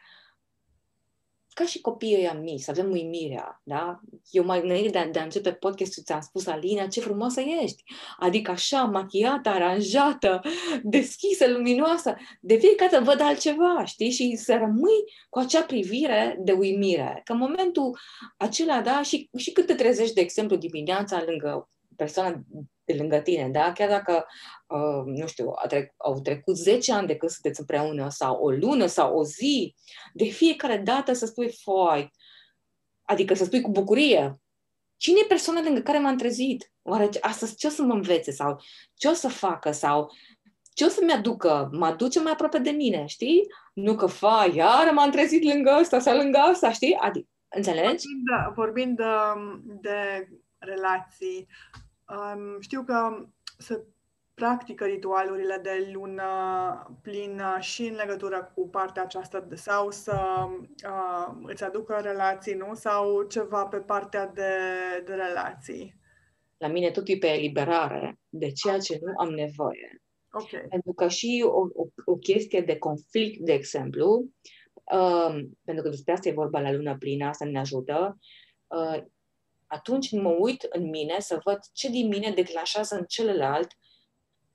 ca 1.54 1.64
și 1.64 1.80
copiii 1.80 2.16
ăia 2.16 2.32
mici, 2.32 2.60
să 2.60 2.70
avem 2.70 2.90
uimirea, 2.90 3.60
da? 3.64 4.00
Eu 4.30 4.44
mai 4.44 4.60
înainte 4.62 4.88
de 4.88 4.98
a, 4.98 5.06
de 5.06 5.18
a 5.18 5.22
începe 5.22 5.52
podcastul 5.52 6.02
ți-am 6.02 6.20
spus, 6.20 6.46
Alina, 6.46 6.86
ce 6.86 7.00
frumoasă 7.00 7.40
ești! 7.62 7.82
Adică 8.18 8.50
așa, 8.50 8.82
machiată, 8.82 9.48
aranjată, 9.48 10.40
deschisă, 10.82 11.48
luminoasă. 11.48 12.16
De 12.40 12.56
fiecare 12.56 12.90
dată 12.90 13.04
văd 13.04 13.20
altceva, 13.20 13.84
știi? 13.84 14.10
Și 14.10 14.36
să 14.36 14.56
rămâi 14.56 15.04
cu 15.28 15.38
acea 15.38 15.62
privire 15.62 16.36
de 16.38 16.52
uimire. 16.52 17.20
Că 17.24 17.32
în 17.32 17.38
momentul 17.38 17.98
acela, 18.36 18.80
da, 18.80 19.02
și, 19.02 19.30
și 19.36 19.52
cât 19.52 19.66
te 19.66 19.74
trezești, 19.74 20.14
de 20.14 20.20
exemplu, 20.20 20.56
dimineața 20.56 21.24
lângă 21.26 21.68
persoana 21.96 22.42
de 22.84 22.94
lângă 22.94 23.18
tine, 23.18 23.48
da? 23.48 23.72
Chiar 23.72 23.88
dacă, 23.88 24.26
uh, 24.66 25.02
nu 25.04 25.26
știu, 25.26 25.52
a 25.54 25.66
trec, 25.66 25.92
au 25.96 26.20
trecut 26.20 26.56
10 26.56 26.92
ani 26.92 27.06
de 27.06 27.16
când 27.16 27.30
sunteți 27.30 27.60
împreună 27.60 28.08
sau 28.10 28.36
o 28.36 28.50
lună 28.50 28.86
sau 28.86 29.16
o 29.16 29.24
zi, 29.24 29.74
de 30.12 30.24
fiecare 30.24 30.76
dată 30.76 31.12
să 31.12 31.26
spui 31.26 31.52
foi, 31.62 32.10
adică 33.02 33.34
să 33.34 33.44
spui 33.44 33.60
cu 33.60 33.70
bucurie, 33.70 34.40
cine 34.96 35.18
e 35.22 35.26
persoana 35.26 35.62
lângă 35.62 35.80
care 35.80 35.98
m-am 35.98 36.16
trezit? 36.16 36.72
Oare 36.82 37.08
astăzi 37.20 37.56
ce 37.56 37.66
o 37.66 37.70
să 37.70 37.82
mă 37.82 37.92
învețe 37.92 38.30
sau 38.30 38.60
ce 38.94 39.08
o 39.08 39.12
să 39.12 39.28
facă 39.28 39.70
sau 39.70 40.12
ce 40.74 40.84
o 40.84 40.88
să-mi 40.88 41.12
aducă? 41.12 41.68
Mă 41.72 41.86
aduce 41.86 42.20
mai 42.20 42.32
aproape 42.32 42.58
de 42.58 42.70
mine, 42.70 43.06
știi? 43.06 43.46
Nu 43.74 43.94
că, 43.94 44.06
fa, 44.06 44.50
iară 44.54 44.90
m-am 44.90 45.10
trezit 45.10 45.44
lângă 45.44 45.76
ăsta 45.80 45.98
sau 45.98 46.16
lângă 46.16 46.38
asta, 46.38 46.72
știi? 46.72 46.94
Adică, 46.94 47.28
înțelegi? 47.48 47.86
Vorbind, 47.86 48.26
de, 48.26 48.52
vorbind 48.54 48.96
de, 48.96 49.04
de 49.80 50.28
relații, 50.58 51.46
Um, 52.08 52.60
știu 52.60 52.82
că 52.82 53.26
se 53.58 53.84
practică 54.34 54.84
ritualurile 54.84 55.60
de 55.62 55.90
lună 55.92 56.24
plină 57.02 57.56
și 57.60 57.82
în 57.86 57.94
legătură 57.94 58.52
cu 58.54 58.68
partea 58.68 59.02
aceasta 59.02 59.40
de, 59.40 59.54
sau 59.54 59.90
să 59.90 60.46
uh, 60.88 61.36
îți 61.42 61.64
aducă 61.64 61.98
relații, 62.02 62.54
nu? 62.54 62.74
Sau 62.74 63.22
ceva 63.22 63.66
pe 63.66 63.78
partea 63.78 64.26
de, 64.26 64.52
de 65.04 65.14
relații. 65.14 66.00
La 66.56 66.68
mine 66.68 66.90
tot 66.90 67.08
e 67.08 67.16
pe 67.16 67.26
eliberare 67.26 68.18
de 68.28 68.50
ceea 68.52 68.78
ce 68.78 68.98
nu 69.02 69.12
am 69.16 69.28
nevoie. 69.28 70.02
Okay. 70.30 70.66
Pentru 70.68 70.92
că 70.92 71.08
și 71.08 71.44
o, 71.46 71.60
o, 71.60 71.86
o 72.04 72.16
chestie 72.16 72.60
de 72.60 72.78
conflict, 72.78 73.40
de 73.40 73.52
exemplu, 73.52 74.28
uh, 74.92 75.44
pentru 75.64 75.84
că 75.84 75.88
despre 75.88 76.12
asta 76.12 76.28
e 76.28 76.32
vorba 76.32 76.60
la 76.60 76.72
luna 76.72 76.96
plină, 76.96 77.26
asta 77.26 77.44
ne 77.44 77.58
ajută, 77.58 78.18
uh, 78.66 79.02
atunci 79.66 80.10
mă 80.10 80.28
uit 80.28 80.62
în 80.62 80.88
mine 80.88 81.20
să 81.20 81.40
văd 81.44 81.58
ce 81.72 81.88
din 81.88 82.08
mine 82.08 82.30
declanșează 82.30 82.94
în 82.94 83.04
celălalt 83.04 83.68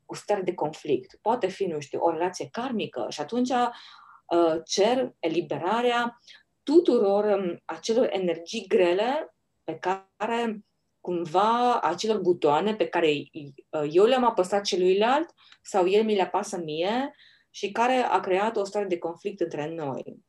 o 0.06 0.16
stare 0.16 0.42
de 0.42 0.54
conflict. 0.54 1.20
Poate 1.22 1.48
fi, 1.48 1.66
nu 1.66 1.80
știu, 1.80 2.00
o 2.02 2.12
relație 2.12 2.50
karmică 2.52 3.06
și 3.10 3.22
atunci 3.22 3.50
uh, 3.50 4.56
cer 4.66 5.16
eliberarea 5.20 6.20
tuturor 6.64 7.24
um, 7.24 7.62
acelor 7.66 8.08
energii 8.12 8.68
grele 8.68 9.36
pe 9.64 9.78
care 9.78 10.64
cumva 11.02 11.80
acelor 11.80 12.20
butoane 12.20 12.76
pe 12.76 12.88
care 12.88 13.08
uh, 13.10 13.88
eu 13.92 14.06
le-am 14.06 14.24
apăsat 14.24 14.64
celuilalt 14.64 15.34
sau 15.62 15.88
el 15.88 16.04
mi 16.04 16.16
le 16.16 16.22
apasă 16.22 16.58
mie 16.58 17.16
și 17.50 17.72
care 17.72 17.94
a 17.94 18.20
creat 18.20 18.58
o 18.58 18.64
stare 18.64 18.86
de 18.86 18.98
conflict 18.98 19.40
între 19.40 19.74
noi. 19.74 20.24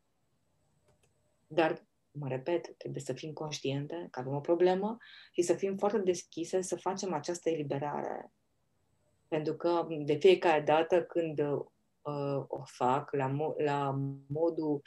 Dar 1.46 1.82
mă 2.10 2.28
repet, 2.28 2.74
trebuie 2.76 3.02
să 3.02 3.12
fim 3.12 3.32
conștiente 3.32 4.08
că 4.10 4.20
avem 4.20 4.34
o 4.34 4.40
problemă 4.40 4.96
și 5.32 5.42
să 5.42 5.54
fim 5.54 5.76
foarte 5.76 5.98
deschise 5.98 6.60
să 6.60 6.76
facem 6.76 7.12
această 7.12 7.50
eliberare. 7.50 8.32
Pentru 9.28 9.54
că 9.54 9.86
de 9.88 10.14
fiecare 10.14 10.60
dată 10.60 11.02
când 11.02 11.38
uh, 11.38 12.44
o 12.48 12.62
fac 12.64 13.12
la, 13.12 13.28
mo- 13.28 13.64
la 13.64 13.98
modul 14.26 14.82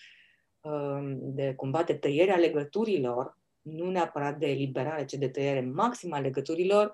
uh, 0.61 1.17
de 1.17 1.53
cumva 1.55 1.83
de 1.83 1.93
tăiere 1.93 2.31
a 2.31 2.37
legăturilor, 2.37 3.37
nu 3.61 3.89
neapărat 3.89 4.37
de 4.37 4.47
eliberare, 4.47 5.05
ci 5.05 5.13
de 5.13 5.29
tăiere 5.29 5.61
maximă 5.61 6.15
a 6.15 6.19
legăturilor, 6.19 6.93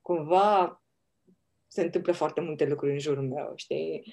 cumva 0.00 0.80
se 1.76 1.84
întâmplă 1.84 2.12
foarte 2.12 2.40
multe 2.40 2.66
lucruri 2.66 2.92
în 2.92 2.98
jurul 2.98 3.28
meu, 3.28 3.52
știi? 3.54 4.12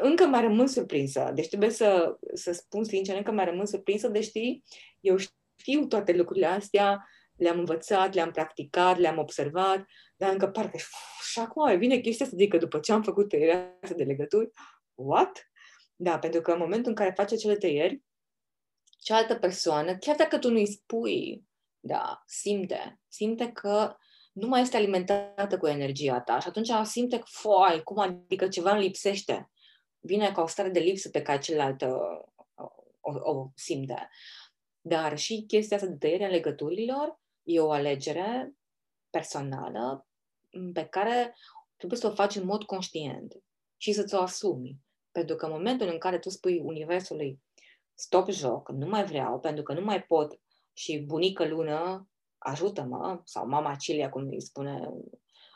încă 0.00 0.24
mai 0.24 0.40
rămân 0.40 0.66
surprinsă. 0.66 1.30
Deci 1.34 1.48
trebuie 1.48 1.70
să, 1.70 2.16
să 2.34 2.52
spun 2.52 2.84
sincer, 2.84 3.16
încă 3.16 3.30
mai 3.30 3.44
rămân 3.44 3.66
surprinsă, 3.66 4.08
deci 4.08 4.24
știi, 4.24 4.64
eu 5.00 5.16
știu 5.16 5.86
toate 5.86 6.12
lucrurile 6.12 6.46
astea, 6.46 7.08
le-am 7.36 7.58
învățat, 7.58 8.14
le-am 8.14 8.30
practicat, 8.30 8.98
le-am 8.98 9.18
observat, 9.18 9.84
dar 10.16 10.32
încă 10.32 10.46
parcă 10.48 10.78
și 11.30 11.38
acum 11.38 11.78
vine 11.78 11.98
chestia 11.98 12.26
să 12.26 12.36
zic 12.36 12.50
că 12.50 12.56
după 12.56 12.78
ce 12.78 12.92
am 12.92 13.02
făcut 13.02 13.28
tăierea 13.28 13.78
asta 13.82 13.94
de 13.96 14.04
legături, 14.04 14.50
what? 14.94 15.50
Da, 15.96 16.18
pentru 16.18 16.40
că 16.40 16.52
în 16.52 16.58
momentul 16.58 16.88
în 16.88 16.96
care 16.96 17.12
faci 17.16 17.32
acele 17.32 17.56
tăieri, 17.56 18.02
cealaltă 18.98 19.34
persoană, 19.34 19.96
chiar 19.96 20.16
dacă 20.16 20.38
tu 20.38 20.50
nu-i 20.50 20.66
spui, 20.66 21.44
da, 21.80 22.22
simte, 22.26 23.00
simte 23.08 23.52
că 23.52 23.96
nu 24.32 24.48
mai 24.48 24.60
este 24.60 24.76
alimentată 24.76 25.58
cu 25.58 25.66
energia 25.66 26.20
ta 26.20 26.38
și 26.38 26.48
atunci 26.48 26.70
simte 26.82 27.18
că, 27.18 27.24
foi, 27.26 27.82
cum 27.82 27.98
adică 27.98 28.48
ceva 28.48 28.70
îmi 28.70 28.82
lipsește 28.82 29.50
vine 30.02 30.32
ca 30.32 30.42
o 30.42 30.46
stare 30.46 30.68
de 30.68 30.78
lipsă 30.78 31.10
pe 31.10 31.22
care 31.22 31.38
celălalt 31.38 31.82
uh, 31.82 31.88
o, 32.54 32.68
o, 33.00 33.38
o 33.38 33.50
simte. 33.54 34.08
Dar 34.80 35.18
și 35.18 35.44
chestia 35.46 35.76
asta 35.76 35.88
de 35.88 35.96
tăierea 35.96 36.28
legăturilor 36.28 37.20
e 37.42 37.60
o 37.60 37.70
alegere 37.70 38.54
personală 39.10 40.06
pe 40.72 40.84
care 40.84 41.36
trebuie 41.76 41.98
să 41.98 42.06
o 42.06 42.14
faci 42.14 42.34
în 42.34 42.44
mod 42.44 42.64
conștient 42.64 43.42
și 43.76 43.92
să 43.92 44.04
ți-o 44.04 44.18
asumi. 44.18 44.76
Pentru 45.12 45.36
că 45.36 45.46
în 45.46 45.52
momentul 45.52 45.88
în 45.88 45.98
care 45.98 46.18
tu 46.18 46.28
spui 46.28 46.58
Universului 46.58 47.42
stop 47.94 48.30
joc, 48.30 48.70
nu 48.70 48.86
mai 48.86 49.04
vreau, 49.04 49.40
pentru 49.40 49.62
că 49.62 49.72
nu 49.72 49.80
mai 49.80 50.02
pot 50.02 50.40
și 50.72 50.98
bunică 50.98 51.46
lună, 51.46 52.08
ajută-mă, 52.42 53.20
sau 53.24 53.46
mama 53.46 53.74
Cilia, 53.74 54.10
cum 54.10 54.28
îi 54.28 54.40
spune 54.40 54.90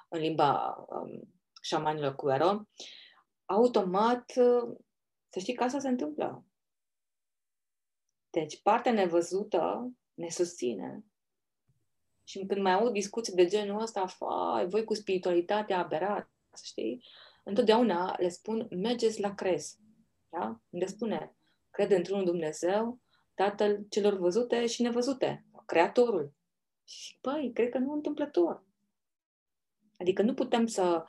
în 0.08 0.20
limba 0.20 0.76
um, 0.88 1.34
șamanilor 1.62 2.14
Cuero, 2.14 2.62
automat, 3.44 4.30
să 5.28 5.38
știi 5.38 5.54
că 5.54 5.64
asta 5.64 5.78
se 5.78 5.88
întâmplă. 5.88 6.44
Deci, 8.30 8.62
partea 8.62 8.92
nevăzută 8.92 9.92
ne 10.14 10.28
susține. 10.28 11.04
Și 12.24 12.46
când 12.46 12.60
mai 12.60 12.72
aud 12.72 12.92
discuții 12.92 13.34
de 13.34 13.46
genul 13.46 13.80
ăsta, 13.80 14.06
fai, 14.06 14.68
voi 14.68 14.84
cu 14.84 14.94
spiritualitatea 14.94 15.78
aberat, 15.78 16.30
știi? 16.62 17.04
Întotdeauna 17.44 18.16
le 18.18 18.28
spun, 18.28 18.66
mergeți 18.70 19.20
la 19.20 19.34
crez. 19.34 19.76
Da? 20.28 20.60
Unde 20.70 20.86
spune, 20.86 21.36
cred 21.70 21.90
într-un 21.90 22.24
Dumnezeu, 22.24 23.00
Tatăl 23.36 23.86
celor 23.88 24.18
văzute 24.18 24.66
și 24.66 24.82
nevăzute, 24.82 25.46
Creatorul. 25.66 26.32
Și, 26.86 27.18
băi, 27.20 27.50
cred 27.54 27.68
că 27.68 27.78
nu 27.78 27.92
întâmplător. 27.92 28.64
Adică 29.98 30.22
nu 30.22 30.34
putem 30.34 30.66
să 30.66 31.04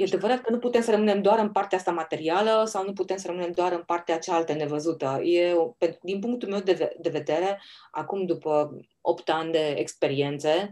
E 0.00 0.04
adevărat 0.04 0.40
că 0.40 0.50
nu 0.50 0.58
putem 0.58 0.82
să 0.82 0.90
rămânem 0.90 1.22
doar 1.22 1.38
în 1.38 1.52
partea 1.52 1.78
asta 1.78 1.92
materială 1.92 2.64
sau 2.64 2.84
nu 2.84 2.92
putem 2.92 3.16
să 3.16 3.26
rămânem 3.26 3.52
doar 3.52 3.72
în 3.72 3.82
partea 3.82 4.18
cealaltă 4.18 4.52
nevăzută. 4.52 5.20
E, 5.22 5.54
din 6.02 6.20
punctul 6.20 6.48
meu 6.48 6.60
de, 6.60 6.96
de 7.00 7.08
vedere, 7.08 7.60
acum 7.90 8.26
după 8.26 8.80
8 9.00 9.28
ani 9.28 9.52
de 9.52 9.74
experiențe, 9.76 10.70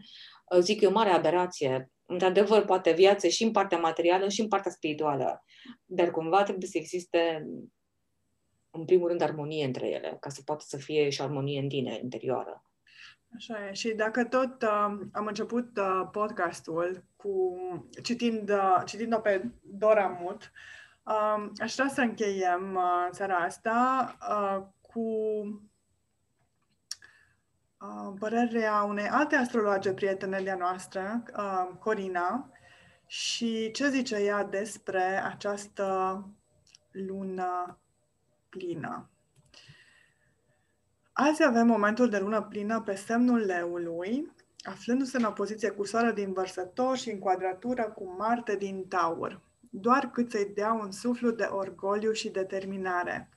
zic 0.61 0.79
că 0.79 0.85
e 0.85 0.89
o 0.89 0.93
mare 0.93 1.11
aberație. 1.11 1.91
Într-adevăr, 2.07 2.65
poate 2.65 2.93
viață 2.93 3.29
și 3.29 3.43
în 3.43 3.51
partea 3.51 3.79
materială 3.79 4.29
și 4.29 4.41
în 4.41 4.49
partea 4.49 4.71
spirituală, 4.71 5.45
dar 5.85 6.11
cumva 6.11 6.43
trebuie 6.43 6.69
să 6.69 6.79
existe, 6.79 7.47
în 8.71 8.85
primul 8.85 9.09
rând, 9.09 9.21
armonie 9.21 9.65
între 9.65 9.89
ele, 9.89 10.17
ca 10.21 10.29
să 10.29 10.43
poată 10.45 10.65
să 10.67 10.77
fie 10.77 11.09
și 11.09 11.23
armonie 11.23 11.61
în 11.61 11.69
tine, 11.69 11.99
interioară. 12.03 12.68
Așa 13.35 13.67
e. 13.69 13.73
Și 13.73 13.95
dacă 13.95 14.25
tot 14.25 14.63
uh, 14.63 14.99
am 15.13 15.27
început 15.27 15.77
uh, 15.77 16.09
podcastul 16.13 17.05
cu 17.17 17.59
citind, 18.03 18.51
uh, 18.51 18.83
citind-o 18.85 19.19
pe 19.19 19.51
Dora 19.63 20.07
Mut, 20.21 20.53
uh, 21.03 21.51
aș 21.59 21.75
vrea 21.75 21.89
să 21.89 22.01
încheiem 22.01 22.75
uh, 22.75 23.09
seara 23.11 23.37
asta 23.37 24.17
uh, 24.31 24.67
cu 24.81 25.01
uh, 27.81 28.15
părerea 28.19 28.83
unei 28.83 29.09
alte 29.09 29.37
astrologe 29.37 29.93
prietene 29.93 30.41
de-a 30.41 30.57
noastră, 30.57 31.23
uh, 31.37 31.69
Corina, 31.79 32.51
și 33.07 33.71
ce 33.71 33.89
zice 33.89 34.17
ea 34.17 34.45
despre 34.45 35.23
această 35.25 36.25
lună 36.91 37.79
plină. 38.49 39.11
Azi 41.21 41.45
avem 41.45 41.67
momentul 41.67 42.09
de 42.09 42.19
lună 42.19 42.43
plină 42.43 42.81
pe 42.81 42.95
semnul 42.95 43.39
leului, 43.39 44.33
aflându-se 44.63 45.17
în 45.17 45.25
opoziție 45.25 45.71
cu 45.71 45.85
soarele 45.85 46.13
din 46.13 46.33
vărsător 46.33 46.97
și 46.97 47.11
în 47.11 47.19
quadratură 47.19 47.83
cu 47.83 48.15
Marte 48.19 48.57
din 48.57 48.85
taur, 48.89 49.41
doar 49.71 50.11
cât 50.11 50.31
să-i 50.31 50.53
dea 50.55 50.73
un 50.73 50.91
suflu 50.91 51.31
de 51.31 51.49
orgoliu 51.51 52.13
și 52.13 52.29
determinare. 52.29 53.29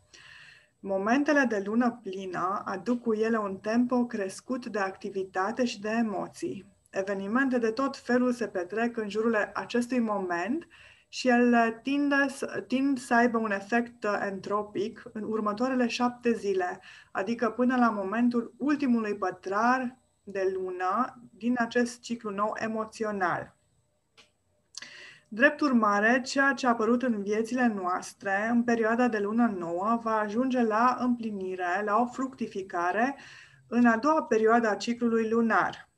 Momentele 0.80 1.46
de 1.50 1.62
lună 1.66 2.00
plină 2.04 2.62
aduc 2.66 3.02
cu 3.02 3.14
ele 3.14 3.38
un 3.38 3.58
tempo 3.58 4.06
crescut 4.06 4.66
de 4.66 4.80
activitate 4.80 5.66
și 5.66 5.82
de 5.82 5.90
emoții. 5.90 6.66
Evenimente 6.90 7.58
de 7.58 7.72
tot 7.72 7.98
felul 7.98 8.32
se 8.32 8.48
petrec 8.48 8.98
în 8.98 9.10
jurul 9.10 9.52
acestui 9.54 10.00
moment, 10.00 10.68
și 11.14 11.28
ele 11.28 11.80
tinde, 11.84 12.26
tind 12.68 13.00
să 13.00 13.14
aibă 13.14 13.38
un 13.38 13.52
efect 13.52 14.04
entropic 14.04 15.04
în 15.14 15.24
următoarele 15.24 15.88
șapte 15.88 16.34
zile, 16.34 16.80
adică 17.12 17.50
până 17.50 17.76
la 17.76 17.90
momentul 17.90 18.54
ultimului 18.58 19.16
pătrar 19.16 20.00
de 20.24 20.52
lună 20.54 21.22
din 21.32 21.56
acest 21.58 22.02
ciclu 22.02 22.30
nou 22.30 22.54
emoțional. 22.56 23.56
Drept 25.28 25.62
urmare, 25.62 26.22
ceea 26.22 26.54
ce 26.54 26.68
a 26.68 26.70
apărut 26.70 27.02
în 27.02 27.24
viețile 27.24 27.68
noastre 27.68 28.48
în 28.52 28.64
perioada 28.64 29.08
de 29.08 29.20
lună 29.20 29.54
nouă 29.58 30.00
va 30.04 30.18
ajunge 30.18 30.62
la 30.62 30.98
împlinire, 31.00 31.82
la 31.86 32.00
o 32.00 32.06
fructificare 32.06 33.16
în 33.68 33.86
a 33.86 33.98
doua 33.98 34.24
perioadă 34.24 34.70
a 34.70 34.76
ciclului 34.76 35.30
lunar. 35.30 35.90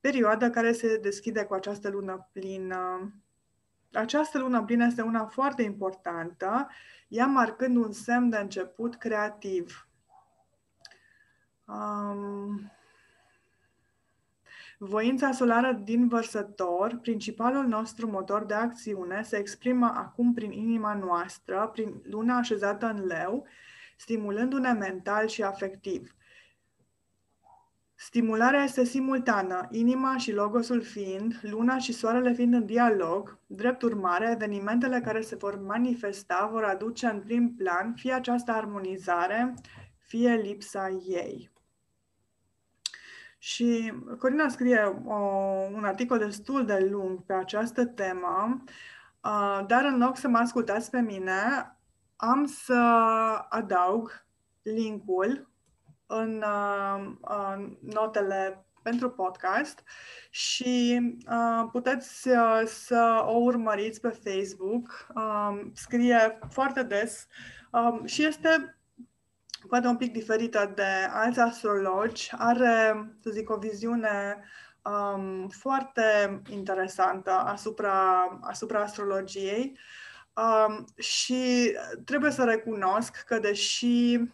Perioada 0.00 0.50
care 0.50 0.72
se 0.72 0.98
deschide 1.02 1.44
cu 1.44 1.54
această 1.54 1.88
lună 1.88 2.28
plină. 2.32 3.12
Această 3.92 4.38
lună 4.38 4.62
plină 4.62 4.84
este 4.84 5.02
una 5.02 5.24
foarte 5.24 5.62
importantă, 5.62 6.68
ea 7.08 7.26
marcând 7.26 7.76
un 7.76 7.92
semn 7.92 8.28
de 8.28 8.36
început 8.36 8.94
creativ. 8.94 9.88
Um, 11.64 12.72
Voința 14.84 15.32
solară 15.32 15.72
din 15.72 16.08
vărsător, 16.08 16.98
principalul 17.02 17.64
nostru 17.64 18.10
motor 18.10 18.44
de 18.44 18.54
acțiune, 18.54 19.22
se 19.22 19.36
exprimă 19.36 19.92
acum 19.94 20.34
prin 20.34 20.50
inima 20.52 20.94
noastră, 20.94 21.70
prin 21.72 22.00
luna 22.02 22.36
așezată 22.36 22.86
în 22.86 23.06
leu, 23.06 23.46
stimulându-ne 23.96 24.72
mental 24.72 25.26
și 25.26 25.42
afectiv. 25.42 26.14
Stimularea 28.04 28.62
este 28.62 28.84
simultană, 28.84 29.68
inima 29.70 30.16
și 30.16 30.32
logosul 30.32 30.82
fiind, 30.82 31.38
luna 31.42 31.78
și 31.78 31.92
soarele 31.92 32.32
fiind 32.32 32.54
în 32.54 32.66
dialog, 32.66 33.38
drept 33.46 33.82
urmare, 33.82 34.30
evenimentele 34.30 35.00
care 35.00 35.20
se 35.20 35.36
vor 35.36 35.58
manifesta 35.60 36.48
vor 36.52 36.64
aduce 36.64 37.06
în 37.06 37.20
prim 37.20 37.54
plan 37.54 37.94
fie 37.94 38.12
această 38.12 38.52
armonizare, 38.52 39.54
fie 39.98 40.34
lipsa 40.34 40.88
ei. 41.06 41.50
Și 43.38 43.92
Corina 44.18 44.48
scrie 44.48 44.80
o, 45.04 45.14
un 45.74 45.84
articol 45.84 46.18
destul 46.18 46.64
de 46.64 46.88
lung 46.90 47.24
pe 47.24 47.32
această 47.32 47.86
temă, 47.86 48.62
uh, 49.24 49.64
dar 49.66 49.84
în 49.84 49.98
loc 49.98 50.16
să 50.16 50.28
mă 50.28 50.38
ascultați 50.38 50.90
pe 50.90 51.00
mine, 51.00 51.76
am 52.16 52.44
să 52.46 52.74
adaug 53.48 54.26
linkul 54.62 55.51
în 56.20 56.44
uh, 56.46 57.12
uh, 57.20 57.66
notele 57.80 58.66
pentru 58.82 59.10
podcast 59.10 59.82
și 60.30 61.00
uh, 61.30 61.68
puteți 61.72 62.28
uh, 62.28 62.62
să 62.64 63.22
o 63.26 63.36
urmăriți 63.36 64.00
pe 64.00 64.08
Facebook. 64.08 65.06
Uh, 65.14 65.60
scrie 65.74 66.38
foarte 66.50 66.82
des 66.82 67.26
uh, 67.72 68.00
și 68.04 68.24
este 68.24 68.76
poate 69.68 69.86
un 69.86 69.96
pic 69.96 70.12
diferită 70.12 70.72
de 70.74 71.08
alți 71.10 71.40
astrologi, 71.40 72.30
are, 72.38 73.06
să 73.22 73.30
zic, 73.30 73.50
o 73.50 73.56
viziune 73.56 74.44
um, 74.82 75.48
foarte 75.48 76.40
interesantă 76.50 77.30
asupra, 77.30 78.22
asupra 78.42 78.80
astrologiei 78.80 79.78
um, 80.34 80.84
și 80.98 81.72
trebuie 82.04 82.30
să 82.30 82.44
recunosc 82.44 83.16
că 83.26 83.38
deși 83.38 84.16
uh, 84.16 84.28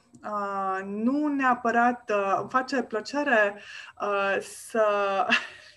nu 0.85 1.27
neapărat 1.27 2.11
uh, 2.15 2.47
face 2.49 2.83
plăcere 2.83 3.61
uh, 4.01 4.37
să 4.41 4.87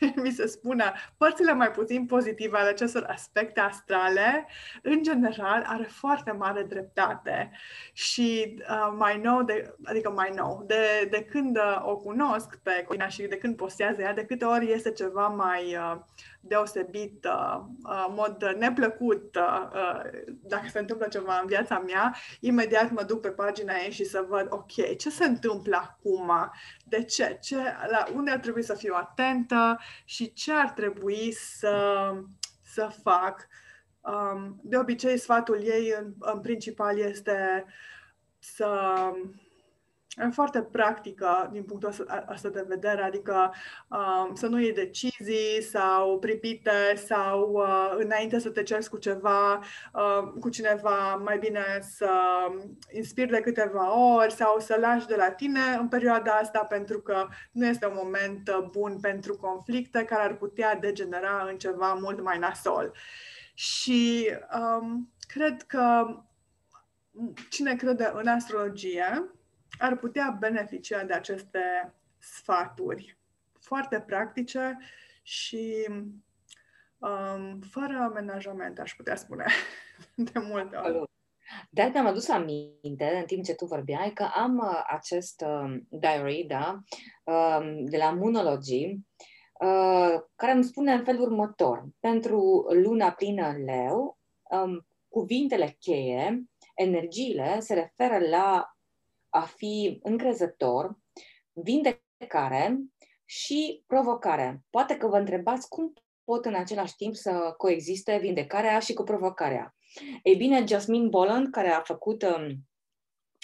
mi 0.23 0.31
se 0.31 0.47
spune 0.47 0.93
părțile 1.17 1.53
mai 1.53 1.71
puțin 1.71 2.05
pozitive 2.05 2.57
ale 2.57 2.69
acestor 2.69 3.05
aspecte 3.07 3.59
astrale, 3.59 4.47
în 4.81 5.03
general, 5.03 5.63
are 5.67 5.83
foarte 5.83 6.31
mare 6.31 6.63
dreptate. 6.63 7.51
Și 7.93 8.57
uh, 8.59 8.93
mai 8.97 9.17
nou, 9.17 9.43
de, 9.43 9.75
adică 9.83 10.09
mai 10.09 10.31
nou, 10.35 10.63
de, 10.67 11.07
de 11.11 11.23
când 11.23 11.57
uh, 11.57 11.81
o 11.83 11.97
cunosc 11.97 12.59
pe 12.63 12.83
Corina 12.87 13.07
și 13.07 13.21
de 13.21 13.37
când 13.37 13.55
postează 13.55 14.01
ea, 14.01 14.13
de 14.13 14.25
câte 14.25 14.45
ori 14.45 14.71
este 14.71 14.91
ceva 14.91 15.27
mai 15.27 15.75
uh, 15.75 15.95
deosebit, 16.41 17.25
uh, 17.25 17.61
uh, 17.83 18.05
mod 18.09 18.55
neplăcut, 18.57 19.35
uh, 19.35 19.69
uh, 19.73 20.09
dacă 20.41 20.67
se 20.67 20.79
întâmplă 20.79 21.07
ceva 21.07 21.39
în 21.41 21.47
viața 21.47 21.79
mea, 21.79 22.15
imediat 22.39 22.91
mă 22.91 23.03
duc 23.03 23.21
pe 23.21 23.29
pagina 23.29 23.73
ei 23.85 23.91
și 23.91 24.03
să 24.03 24.25
văd, 24.29 24.47
ok, 24.49 24.97
ce 24.97 25.09
se 25.09 25.25
întâmplă 25.25 25.75
acum? 25.75 26.31
De 26.85 27.03
ce? 27.03 27.37
ce 27.41 27.57
la 27.89 28.05
unde 28.15 28.31
ar 28.31 28.39
trebui 28.39 28.63
să 28.63 28.73
fiu 28.73 28.93
atentă 28.95 29.79
și 30.05 30.33
ce 30.33 30.53
ar 30.53 30.69
trebui 30.69 31.31
să, 31.31 32.11
să 32.63 32.89
fac? 33.03 33.47
Um, 34.01 34.59
de 34.63 34.77
obicei, 34.77 35.17
sfatul 35.17 35.61
ei, 35.63 35.93
în, 35.99 36.13
în 36.19 36.39
principal, 36.39 36.97
este 36.97 37.65
să 38.39 38.93
foarte 40.31 40.61
practică 40.61 41.49
din 41.51 41.63
punctul 41.63 41.93
ăsta 42.29 42.49
de 42.49 42.65
vedere, 42.67 43.01
adică 43.01 43.53
um, 43.87 44.35
să 44.35 44.47
nu 44.47 44.59
iei 44.59 44.73
decizii 44.73 45.61
sau 45.61 46.19
pripite 46.19 46.95
sau 46.95 47.51
uh, 47.51 47.93
înainte 47.97 48.39
să 48.39 48.49
te 48.49 48.63
ceri 48.63 48.89
cu 48.89 48.97
ceva, 48.97 49.59
uh, 49.93 50.33
cu 50.39 50.49
cineva, 50.49 51.15
mai 51.15 51.37
bine 51.37 51.79
să 51.81 52.11
inspiri 52.91 53.31
de 53.31 53.39
câteva 53.39 54.15
ori 54.15 54.31
sau 54.31 54.59
să 54.59 54.77
lași 54.79 55.07
de 55.07 55.15
la 55.15 55.31
tine 55.31 55.75
în 55.79 55.87
perioada 55.87 56.31
asta 56.31 56.59
pentru 56.63 57.01
că 57.01 57.27
nu 57.51 57.65
este 57.65 57.85
un 57.85 57.99
moment 58.03 58.49
uh, 58.49 58.67
bun 58.71 58.99
pentru 59.01 59.37
conflicte 59.37 60.03
care 60.03 60.23
ar 60.23 60.35
putea 60.35 60.75
degenera 60.75 61.45
în 61.49 61.57
ceva 61.57 61.93
mult 61.93 62.21
mai 62.21 62.37
nasol. 62.37 62.91
Și 63.53 64.29
um, 64.59 65.11
cred 65.27 65.61
că 65.61 66.05
cine 67.49 67.75
crede 67.75 68.11
în 68.13 68.27
astrologie, 68.27 69.31
ar 69.81 69.97
putea 69.97 70.37
beneficia 70.39 71.03
de 71.03 71.13
aceste 71.13 71.93
sfaturi 72.17 73.17
foarte 73.59 73.99
practice 73.99 74.77
și 75.21 75.87
um, 76.97 77.59
fără 77.59 77.97
amenajament, 77.97 78.79
aș 78.79 78.93
putea 78.93 79.15
spune, 79.15 79.45
de 80.31 80.39
multe 80.39 80.75
ori. 80.75 81.09
Dar 81.69 81.91
mi-am 81.91 82.05
adus 82.05 82.29
aminte, 82.29 83.17
în 83.19 83.25
timp 83.25 83.43
ce 83.43 83.53
tu 83.53 83.65
vorbeai, 83.65 84.13
că 84.13 84.27
am 84.33 84.57
uh, 84.57 84.83
acest 84.87 85.43
uh, 85.45 85.77
diary, 85.89 86.45
da, 86.47 86.79
uh, 87.23 87.83
de 87.83 87.97
la 87.97 88.11
Moonology, 88.11 88.85
uh, 89.59 90.21
care 90.35 90.51
îmi 90.51 90.63
spune 90.63 90.93
în 90.93 91.03
felul 91.03 91.21
următor. 91.21 91.85
Pentru 91.99 92.65
luna 92.69 93.11
plină 93.11 93.47
în 93.47 93.63
leu, 93.63 94.19
um, 94.49 94.85
cuvintele 95.07 95.75
cheie, 95.79 96.43
energiile, 96.75 97.59
se 97.59 97.73
referă 97.73 98.27
la 98.29 98.75
a 99.31 99.41
fi 99.41 99.99
încrezător, 100.03 100.97
vindecare 101.51 102.77
și 103.25 103.83
provocare. 103.87 104.63
Poate 104.69 104.97
că 104.97 105.07
vă 105.07 105.17
întrebați 105.17 105.67
cum 105.67 105.93
pot 106.23 106.45
în 106.45 106.55
același 106.55 106.95
timp 106.95 107.15
să 107.15 107.53
coexiste 107.57 108.17
vindecarea 108.17 108.79
și 108.79 108.93
cu 108.93 109.03
provocarea. 109.03 109.75
Ei 110.23 110.35
bine, 110.35 110.65
Jasmine 110.65 111.07
Boland, 111.07 111.51
care 111.51 111.69
a 111.69 111.81
făcut 111.81 112.23
um, 112.23 112.69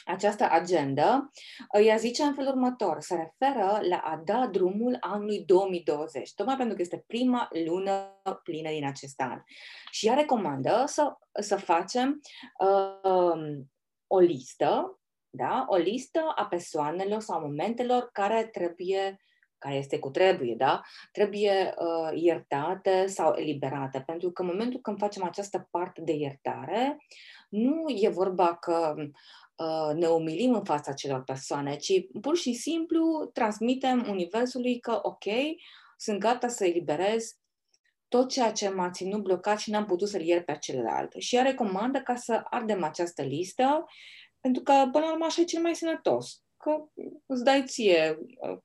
această 0.06 0.48
agendă, 0.52 1.32
ea 1.84 1.96
zice 1.96 2.24
în 2.24 2.34
felul 2.34 2.52
următor, 2.52 3.02
se 3.02 3.16
referă 3.16 3.80
la 3.90 3.98
a 3.98 4.22
da 4.26 4.48
drumul 4.48 4.98
anului 5.00 5.44
2020, 5.46 6.34
tocmai 6.34 6.56
pentru 6.56 6.76
că 6.76 6.82
este 6.82 7.04
prima 7.08 7.50
lună 7.66 8.22
plină 8.44 8.70
din 8.70 8.86
acest 8.86 9.22
an. 9.22 9.42
Și 9.92 10.08
ea 10.08 10.14
recomandă 10.14 10.84
să, 10.86 11.14
să 11.40 11.58
facem 11.58 12.22
uh, 12.60 13.58
o 14.08 14.20
listă 14.20 14.97
da? 15.30 15.66
o 15.70 15.76
listă 15.76 16.32
a 16.36 16.46
persoanelor 16.46 17.22
sau 17.22 17.40
momentelor 17.40 18.10
care 18.12 18.46
trebuie 18.46 19.18
care 19.58 19.76
este 19.76 20.00
cu 20.00 20.10
trebuie, 20.10 20.56
da? 20.58 20.82
Trebuie 21.12 21.74
uh, 21.78 22.22
iertate 22.22 23.06
sau 23.08 23.36
eliberate. 23.36 24.04
Pentru 24.06 24.32
că 24.32 24.42
în 24.42 24.48
momentul 24.48 24.80
când 24.80 24.98
facem 24.98 25.24
această 25.24 25.68
parte 25.72 26.02
de 26.02 26.12
iertare, 26.12 26.98
nu 27.50 27.84
e 27.88 28.10
vorba 28.10 28.56
că 28.56 28.96
uh, 28.98 29.96
ne 29.96 30.08
umilim 30.08 30.54
în 30.54 30.64
fața 30.64 30.94
celor 30.94 31.24
persoane, 31.24 31.76
ci 31.76 31.92
pur 32.22 32.38
și 32.38 32.54
simplu 32.54 33.30
transmitem 33.34 34.06
Universului 34.10 34.80
că, 34.80 35.00
ok, 35.02 35.26
sunt 35.98 36.20
gata 36.20 36.48
să 36.48 36.66
eliberez 36.66 37.36
tot 38.08 38.30
ceea 38.30 38.52
ce 38.52 38.70
m-a 38.70 38.90
ținut 38.90 39.24
blocat 39.24 39.60
și 39.60 39.72
n-am 39.72 39.86
putut 39.86 40.08
să-l 40.08 40.22
iert 40.22 40.46
pe 40.46 40.58
celălalt. 40.60 41.14
Și 41.18 41.36
ea 41.36 41.42
recomandă 41.42 42.00
ca 42.00 42.16
să 42.16 42.42
ardem 42.50 42.84
această 42.84 43.22
listă 43.22 43.86
pentru 44.48 44.64
că, 44.66 44.90
până 44.92 45.06
la 45.06 45.12
urmă, 45.12 45.26
așa 45.26 45.42
e 45.42 45.46
cel 45.46 45.62
mai 45.62 45.76
sănătos. 45.76 46.42
Că 46.58 46.72
îți 47.26 47.44
dai 47.44 47.64
ție, 47.66 48.18
uh, 48.40 48.58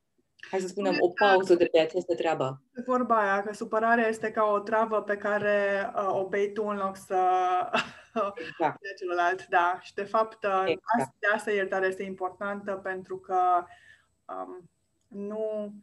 hai 0.50 0.60
să 0.60 0.66
spunem, 0.66 0.96
o 0.98 1.08
pauză 1.08 1.54
de 1.54 1.64
pe 1.64 1.80
această 1.80 2.14
treabă. 2.14 2.62
Vorba 2.86 3.20
aia, 3.20 3.42
că 3.42 3.52
supărarea 3.52 4.08
este 4.08 4.30
ca 4.30 4.44
o 4.44 4.58
travă 4.58 5.02
pe 5.02 5.16
care 5.16 5.90
uh, 5.96 6.14
o 6.14 6.28
bei 6.28 6.52
tu 6.52 6.64
în 6.64 6.76
loc 6.76 6.96
să 6.96 7.20
exact. 8.34 8.80
de 8.86 8.94
celălalt. 8.98 9.46
Da, 9.46 9.78
și 9.82 9.94
de 9.94 10.04
fapt, 10.04 10.44
uh, 10.44 10.62
exact. 10.64 11.16
de 11.18 11.26
asta 11.34 11.50
iertarea 11.50 11.88
este 11.88 12.02
importantă 12.02 12.72
pentru 12.72 13.18
că 13.18 13.64
um, 14.26 14.70
nu 15.08 15.74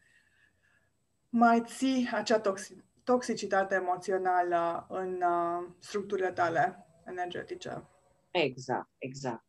mai 1.30 1.64
ții 1.66 2.10
acea 2.14 2.42
toxi- 2.42 2.84
toxicitate 3.04 3.76
emoțională 3.76 4.86
în 4.90 5.22
uh, 5.22 5.68
structurile 5.80 6.32
tale 6.32 6.86
energetice. 7.06 7.84
Exact, 8.32 8.90
exact. 8.98 9.49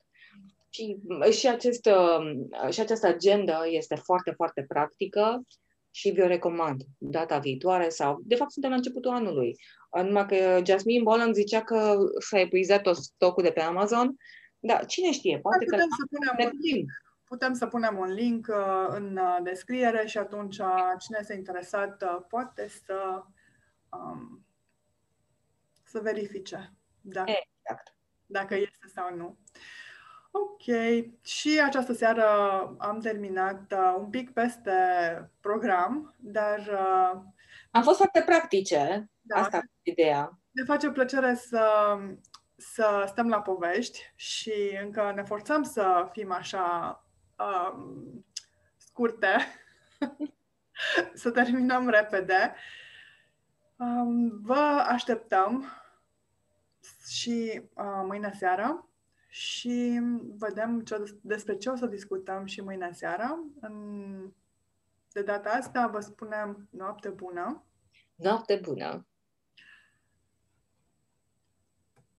Și, 0.70 0.96
și, 1.30 1.48
acest, 1.48 1.86
uh, 1.86 2.70
și 2.70 2.80
această 2.80 3.06
agenda 3.06 3.64
este 3.64 3.94
foarte, 3.94 4.30
foarte 4.30 4.64
practică 4.68 5.42
și 5.90 6.10
vi-o 6.10 6.26
recomand 6.26 6.82
data 6.98 7.38
viitoare 7.38 7.88
sau, 7.88 8.20
de 8.24 8.34
fapt, 8.34 8.50
suntem 8.50 8.70
la 8.70 8.76
începutul 8.76 9.10
anului. 9.10 9.56
Numai 10.02 10.26
că 10.26 10.60
Jasmine 10.64 11.02
Boland 11.02 11.34
zicea 11.34 11.62
că 11.62 11.96
s-a 12.18 12.38
epuizat 12.38 12.82
tot 12.82 12.96
stocul 12.96 13.42
de 13.42 13.50
pe 13.50 13.60
Amazon, 13.60 14.16
dar 14.58 14.86
cine 14.86 15.10
știe, 15.10 15.38
poate 15.38 15.64
putem 15.64 15.78
că... 15.78 15.84
Să 15.98 16.16
punem 16.16 16.52
un 16.52 16.58
link. 16.60 16.90
Putem 17.24 17.54
să 17.54 17.66
punem 17.66 17.98
un 17.98 18.12
link 18.12 18.46
uh, 18.50 18.86
în 18.88 19.16
uh, 19.16 19.38
descriere 19.42 20.06
și 20.06 20.18
atunci 20.18 20.58
uh, 20.58 20.92
cine 20.98 21.18
este 21.20 21.34
interesat 21.34 22.02
uh, 22.02 22.18
poate 22.28 22.68
să, 22.68 23.22
um, 23.90 24.46
să 25.82 26.00
verifice 26.00 26.72
dacă, 27.00 27.30
exact. 27.30 27.94
dacă 28.26 28.54
este 28.54 28.86
sau 28.94 29.16
nu. 29.16 29.38
Ok. 30.30 30.76
Și 31.22 31.60
această 31.64 31.92
seară 31.92 32.26
am 32.78 33.00
terminat 33.00 33.72
uh, 33.72 33.94
un 33.98 34.10
pic 34.10 34.32
peste 34.32 34.72
program, 35.40 36.14
dar... 36.18 36.58
Uh, 36.58 37.20
am 37.70 37.82
fost 37.82 37.96
foarte 37.96 38.22
practice. 38.26 39.10
Da. 39.20 39.36
Asta 39.40 39.56
e 39.56 39.90
ideea. 39.90 40.38
Ne 40.50 40.64
face 40.64 40.90
plăcere 40.90 41.34
să, 41.34 41.96
să 42.56 43.04
stăm 43.06 43.28
la 43.28 43.40
povești 43.40 44.12
și 44.14 44.78
încă 44.82 45.12
ne 45.14 45.22
forțăm 45.22 45.62
să 45.62 46.08
fim 46.12 46.32
așa 46.32 47.04
um, 47.38 48.24
scurte, 48.76 49.36
să 51.14 51.30
terminăm 51.30 51.88
repede. 51.88 52.54
Um, 53.76 54.40
vă 54.42 54.84
așteptăm 54.88 55.64
și 57.06 57.62
uh, 57.74 58.02
mâine 58.04 58.32
seară 58.38 58.89
și 59.30 60.00
vedem 60.38 60.80
ce, 60.80 61.18
despre 61.20 61.56
ce 61.56 61.68
o 61.68 61.76
să 61.76 61.86
discutăm 61.86 62.44
și 62.44 62.60
mâine 62.60 62.90
seara. 62.92 63.44
În, 63.60 64.32
de 65.12 65.22
data 65.22 65.50
asta 65.50 65.86
vă 65.86 66.00
spunem 66.00 66.68
noapte 66.70 67.08
bună. 67.08 67.64
Noapte 68.14 68.60
bună! 68.62 69.06